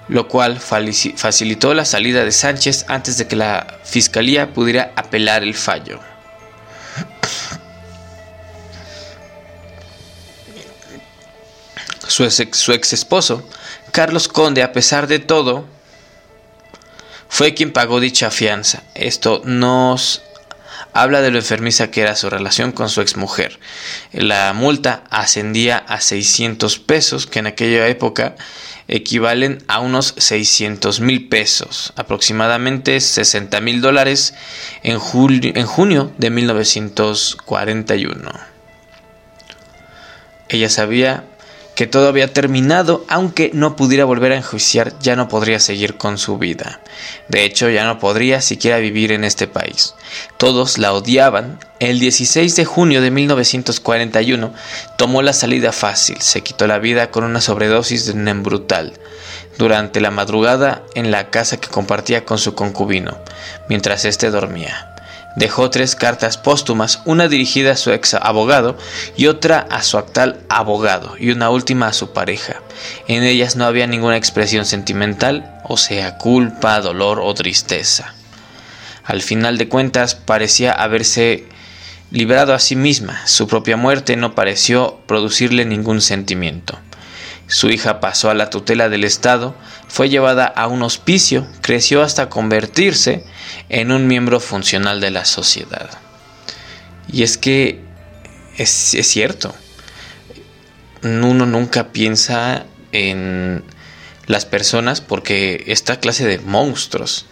lo 0.08 0.28
cual 0.28 0.60
facilitó 0.60 1.76
la 1.76 1.86
salida 1.86 2.26
de 2.26 2.32
Sánchez 2.32 2.86
antes 2.88 3.20
de 3.20 3.28
que 3.28 3.36
la 3.36 3.68
fiscalía 3.84 4.52
pudiera 4.52 4.94
apelar 4.96 5.44
el 5.44 5.54
fallo. 5.54 6.00
Su 12.08 12.24
ex, 12.24 12.94
esposo, 12.94 13.48
Carlos 13.92 14.28
Conde, 14.28 14.64
a 14.64 14.72
pesar 14.72 15.08
de 15.08 15.20
todo, 15.20 15.66
fue 17.28 17.54
quien 17.54 17.74
pagó 17.74 18.00
dicha 18.00 18.32
fianza. 18.32 18.84
Esto 18.94 19.42
nos 19.44 20.22
habla 20.94 21.22
de 21.22 21.32
lo 21.32 21.40
enfermiza 21.40 21.92
que 21.92 22.02
era 22.02 22.16
su 22.16 22.30
relación 22.30 22.72
con 22.72 22.90
su 22.90 23.02
exmujer. 23.02 23.60
La 24.12 24.54
multa 24.54 25.04
ascendía 25.10 25.78
a 25.78 26.00
600 26.00 26.80
pesos, 26.80 27.28
que 27.28 27.40
en 27.40 27.48
aquella 27.48 27.88
época 27.88 28.36
equivalen 28.88 29.64
a 29.68 29.80
unos 29.80 30.14
600 30.18 31.00
mil 31.00 31.28
pesos, 31.28 31.92
aproximadamente 31.96 33.00
60 33.00 33.60
mil 33.62 33.82
dólares 33.82 34.36
en, 34.84 34.94
en 34.94 35.66
junio 35.66 36.14
de 36.18 36.30
1941. 36.30 38.32
Ella 40.48 40.70
sabía 40.70 41.24
que 41.76 41.88
todo 41.88 42.08
había 42.08 42.32
terminado, 42.32 43.06
aunque 43.10 43.52
no 43.54 43.76
pudiera 43.76 44.06
volver 44.06 44.32
a 44.32 44.38
enjuiciar, 44.38 44.98
ya 45.00 45.16
no 45.16 45.28
podría 45.28 45.60
seguir 45.60 45.98
con 45.98 46.18
su 46.18 46.38
vida. 46.38 46.80
De 47.28 47.44
hecho, 47.44 47.70
ya 47.70 47.86
no 47.86 48.00
podría 48.00 48.40
siquiera 48.42 48.78
vivir 48.78 49.12
en 49.12 49.26
este 49.26 49.48
país. 49.48 49.94
Todos 50.38 50.78
la 50.78 50.94
odiaban. 50.94 51.60
El 51.80 52.00
16 52.00 52.56
de 52.56 52.66
junio 52.66 53.02
de 53.02 53.12
1941 53.12 54.54
tomó 54.98 55.22
la 55.22 55.34
salida 55.34 55.74
fácil, 55.74 56.22
se 56.22 56.42
quitó 56.42 56.66
la 56.68 56.80
vida 56.80 57.12
con 57.12 57.26
una 57.26 57.42
sobredosis 57.42 58.06
de 58.06 58.14
Nembrutal 58.14 58.94
durante 59.58 60.00
la 60.00 60.12
madrugada 60.12 60.84
en 60.96 61.12
la 61.12 61.30
casa 61.30 61.58
que 61.58 61.68
compartía 61.68 62.24
con 62.24 62.38
su 62.38 62.56
concubino, 62.56 63.18
mientras 63.68 64.06
éste 64.06 64.32
dormía. 64.32 64.95
Dejó 65.36 65.70
tres 65.70 65.96
cartas 65.96 66.38
póstumas, 66.38 67.02
una 67.06 67.28
dirigida 67.28 67.74
a 67.74 67.78
su 67.78 67.92
ex 67.92 68.14
abogado 68.14 68.78
y 69.18 69.28
otra 69.28 69.68
a 69.70 69.84
su 69.84 69.98
actual 69.98 70.40
abogado 70.48 71.16
y 71.20 71.32
una 71.32 71.50
última 71.50 71.88
a 71.88 71.94
su 71.94 72.14
pareja. 72.14 72.62
En 73.08 73.24
ellas 73.24 73.56
no 73.56 73.66
había 73.66 73.86
ninguna 73.86 74.16
expresión 74.16 74.66
sentimental, 74.66 75.60
o 75.66 75.76
sea, 75.78 76.18
culpa, 76.18 76.80
dolor 76.80 77.20
o 77.22 77.34
tristeza. 77.34 78.14
Al 79.04 79.22
final 79.22 79.58
de 79.58 79.68
cuentas 79.68 80.16
parecía 80.16 80.72
haberse 80.72 81.46
librado 82.12 82.54
a 82.54 82.60
sí 82.60 82.76
misma, 82.76 83.28
su 83.28 83.48
propia 83.48 83.76
muerte 83.76 84.16
no 84.16 84.36
pareció 84.36 85.00
producirle 85.06 85.66
ningún 85.66 86.02
sentimiento. 86.02 86.80
Su 87.48 87.70
hija 87.70 88.00
pasó 88.00 88.30
a 88.30 88.34
la 88.34 88.50
tutela 88.50 88.90
del 88.90 89.04
Estado, 89.04 89.56
fue 89.88 90.10
llevada 90.10 90.46
a 90.46 90.68
un 90.68 90.82
hospicio, 90.82 91.48
creció 91.62 92.02
hasta 92.02 92.30
convertirse 92.30 93.24
en 93.70 93.92
un 93.92 94.08
miembro 94.08 94.40
funcional 94.40 95.00
de 95.00 95.12
la 95.12 95.26
sociedad. 95.26 95.90
Y 97.08 97.24
es 97.24 97.38
que 97.38 97.82
es, 98.58 98.96
cierto, 99.04 99.54
uno 101.04 101.46
nunca 101.46 101.92
piensa 101.92 102.66
en 102.92 103.64
las 104.28 104.46
personas 104.46 105.02
porque 105.02 105.64
esta 105.68 106.00
clase 106.00 106.26
de 106.26 106.40
monstruos 106.40 107.28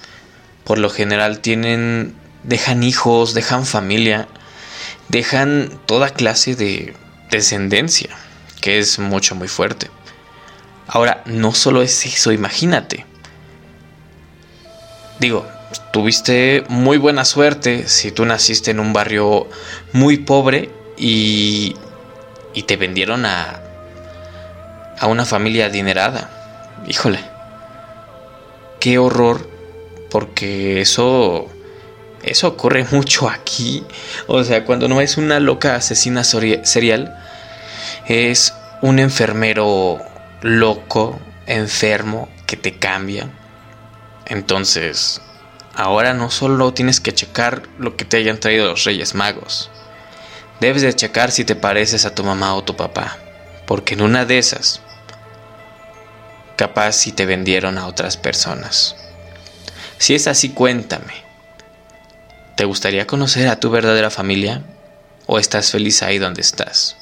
por 0.63 0.77
lo 0.77 0.89
general 0.89 1.39
tienen 1.39 2.15
dejan 2.43 2.83
hijos, 2.83 3.33
dejan 3.33 3.65
familia, 3.65 4.27
dejan 5.09 5.79
toda 5.85 6.09
clase 6.09 6.55
de 6.55 6.93
descendencia, 7.31 8.09
que 8.61 8.79
es 8.79 8.99
mucho 8.99 9.35
muy 9.35 9.47
fuerte. 9.47 9.89
Ahora, 10.87 11.23
no 11.25 11.53
solo 11.53 11.81
es 11.81 12.05
eso, 12.05 12.31
imagínate. 12.31 13.05
Digo, 15.19 15.47
tuviste 15.91 16.63
muy 16.67 16.97
buena 16.97 17.25
suerte 17.25 17.87
si 17.87 18.11
tú 18.11 18.25
naciste 18.25 18.71
en 18.71 18.79
un 18.79 18.93
barrio 18.93 19.47
muy 19.93 20.17
pobre 20.17 20.69
y, 20.97 21.75
y 22.53 22.63
te 22.63 22.75
vendieron 22.77 23.25
a, 23.25 23.61
a 24.99 25.07
una 25.07 25.25
familia 25.25 25.67
adinerada. 25.67 26.29
Híjole, 26.87 27.19
qué 28.79 28.97
horror, 28.97 29.49
porque 30.09 30.81
eso, 30.81 31.47
eso 32.23 32.47
ocurre 32.47 32.85
mucho 32.91 33.29
aquí. 33.29 33.83
O 34.27 34.43
sea, 34.43 34.65
cuando 34.65 34.87
no 34.87 34.99
es 35.01 35.17
una 35.17 35.39
loca 35.39 35.75
asesina 35.75 36.23
serial, 36.23 37.15
es 38.07 38.53
un 38.81 38.99
enfermero 38.99 39.99
loco, 40.43 41.19
enfermo, 41.47 42.29
que 42.45 42.57
te 42.57 42.77
cambia. 42.77 43.29
Entonces, 44.25 45.21
ahora 45.73 46.13
no 46.13 46.29
solo 46.29 46.73
tienes 46.73 46.99
que 46.99 47.13
checar 47.13 47.63
lo 47.79 47.95
que 47.95 48.05
te 48.05 48.17
hayan 48.17 48.39
traído 48.39 48.67
los 48.67 48.83
Reyes 48.83 49.15
Magos. 49.15 49.71
Debes 50.59 50.81
de 50.81 50.93
checar 50.93 51.31
si 51.31 51.45
te 51.45 51.55
pareces 51.55 52.05
a 52.05 52.13
tu 52.13 52.23
mamá 52.23 52.53
o 52.55 52.63
tu 52.63 52.75
papá. 52.75 53.17
Porque 53.65 53.95
en 53.95 54.01
una 54.01 54.25
de 54.25 54.37
esas, 54.37 54.81
capaz 56.57 56.91
si 56.91 57.11
te 57.11 57.25
vendieron 57.25 57.77
a 57.77 57.87
otras 57.87 58.17
personas. 58.17 58.95
Si 59.97 60.13
es 60.13 60.27
así, 60.27 60.49
cuéntame. 60.49 61.23
¿Te 62.55 62.65
gustaría 62.65 63.07
conocer 63.07 63.47
a 63.47 63.59
tu 63.59 63.69
verdadera 63.69 64.09
familia? 64.09 64.61
¿O 65.25 65.39
estás 65.39 65.71
feliz 65.71 66.03
ahí 66.03 66.19
donde 66.19 66.41
estás? 66.41 66.97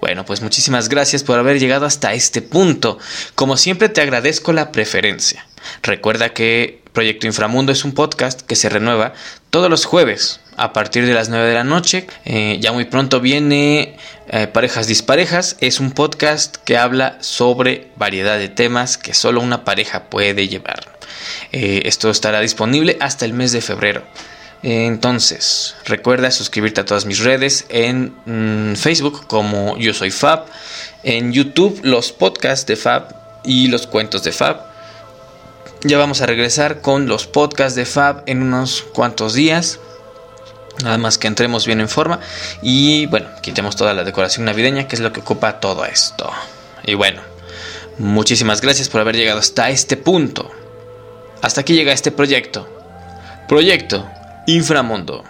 Bueno, 0.00 0.24
pues 0.24 0.42
muchísimas 0.42 0.88
gracias 0.88 1.24
por 1.24 1.38
haber 1.38 1.58
llegado 1.58 1.86
hasta 1.86 2.14
este 2.14 2.40
punto. 2.40 2.98
Como 3.34 3.56
siempre 3.56 3.88
te 3.88 4.00
agradezco 4.00 4.52
la 4.52 4.70
preferencia. 4.70 5.46
Recuerda 5.82 6.30
que 6.30 6.82
Proyecto 6.92 7.26
Inframundo 7.26 7.72
es 7.72 7.84
un 7.84 7.92
podcast 7.92 8.40
que 8.42 8.56
se 8.56 8.68
renueva 8.68 9.12
todos 9.50 9.70
los 9.70 9.84
jueves 9.84 10.40
a 10.56 10.72
partir 10.72 11.06
de 11.06 11.14
las 11.14 11.28
9 11.28 11.48
de 11.48 11.54
la 11.54 11.64
noche. 11.64 12.06
Eh, 12.24 12.58
ya 12.60 12.72
muy 12.72 12.84
pronto 12.84 13.20
viene 13.20 13.96
eh, 14.28 14.46
Parejas 14.46 14.86
Disparejas. 14.86 15.56
Es 15.60 15.80
un 15.80 15.92
podcast 15.92 16.56
que 16.56 16.76
habla 16.76 17.18
sobre 17.20 17.88
variedad 17.96 18.38
de 18.38 18.48
temas 18.48 18.98
que 18.98 19.14
solo 19.14 19.40
una 19.40 19.64
pareja 19.64 20.10
puede 20.10 20.48
llevar. 20.48 20.98
Eh, 21.52 21.82
esto 21.84 22.10
estará 22.10 22.40
disponible 22.40 22.96
hasta 23.00 23.24
el 23.24 23.32
mes 23.32 23.52
de 23.52 23.60
febrero. 23.60 24.04
Entonces, 24.62 25.76
recuerda 25.84 26.30
suscribirte 26.30 26.80
a 26.80 26.84
todas 26.84 27.06
mis 27.06 27.20
redes 27.20 27.64
en 27.68 28.14
mm, 28.26 28.74
Facebook 28.74 29.26
como 29.26 29.76
Yo 29.78 29.94
Soy 29.94 30.10
Fab, 30.10 30.46
en 31.04 31.32
YouTube 31.32 31.80
los 31.84 32.10
podcasts 32.10 32.66
de 32.66 32.76
Fab 32.76 33.14
y 33.44 33.68
los 33.68 33.86
cuentos 33.86 34.24
de 34.24 34.32
Fab. 34.32 34.66
Ya 35.84 35.96
vamos 35.96 36.20
a 36.22 36.26
regresar 36.26 36.80
con 36.80 37.06
los 37.06 37.28
podcasts 37.28 37.76
de 37.76 37.84
Fab 37.84 38.24
en 38.26 38.42
unos 38.42 38.82
cuantos 38.92 39.34
días. 39.34 39.78
Nada 40.82 40.98
más 40.98 41.18
que 41.18 41.28
entremos 41.28 41.66
bien 41.66 41.80
en 41.80 41.88
forma 41.88 42.20
y 42.62 43.06
bueno, 43.06 43.28
quitemos 43.42 43.76
toda 43.76 43.94
la 43.94 44.04
decoración 44.04 44.44
navideña 44.44 44.86
que 44.86 44.96
es 44.96 45.00
lo 45.00 45.12
que 45.12 45.20
ocupa 45.20 45.60
todo 45.60 45.84
esto. 45.84 46.30
Y 46.84 46.94
bueno, 46.94 47.20
muchísimas 47.98 48.60
gracias 48.60 48.88
por 48.88 49.00
haber 49.00 49.16
llegado 49.16 49.38
hasta 49.38 49.70
este 49.70 49.96
punto. 49.96 50.50
Hasta 51.42 51.60
aquí 51.60 51.74
llega 51.74 51.92
este 51.92 52.10
proyecto. 52.10 52.68
Proyecto 53.48 54.08
Inframundo. 54.48 55.24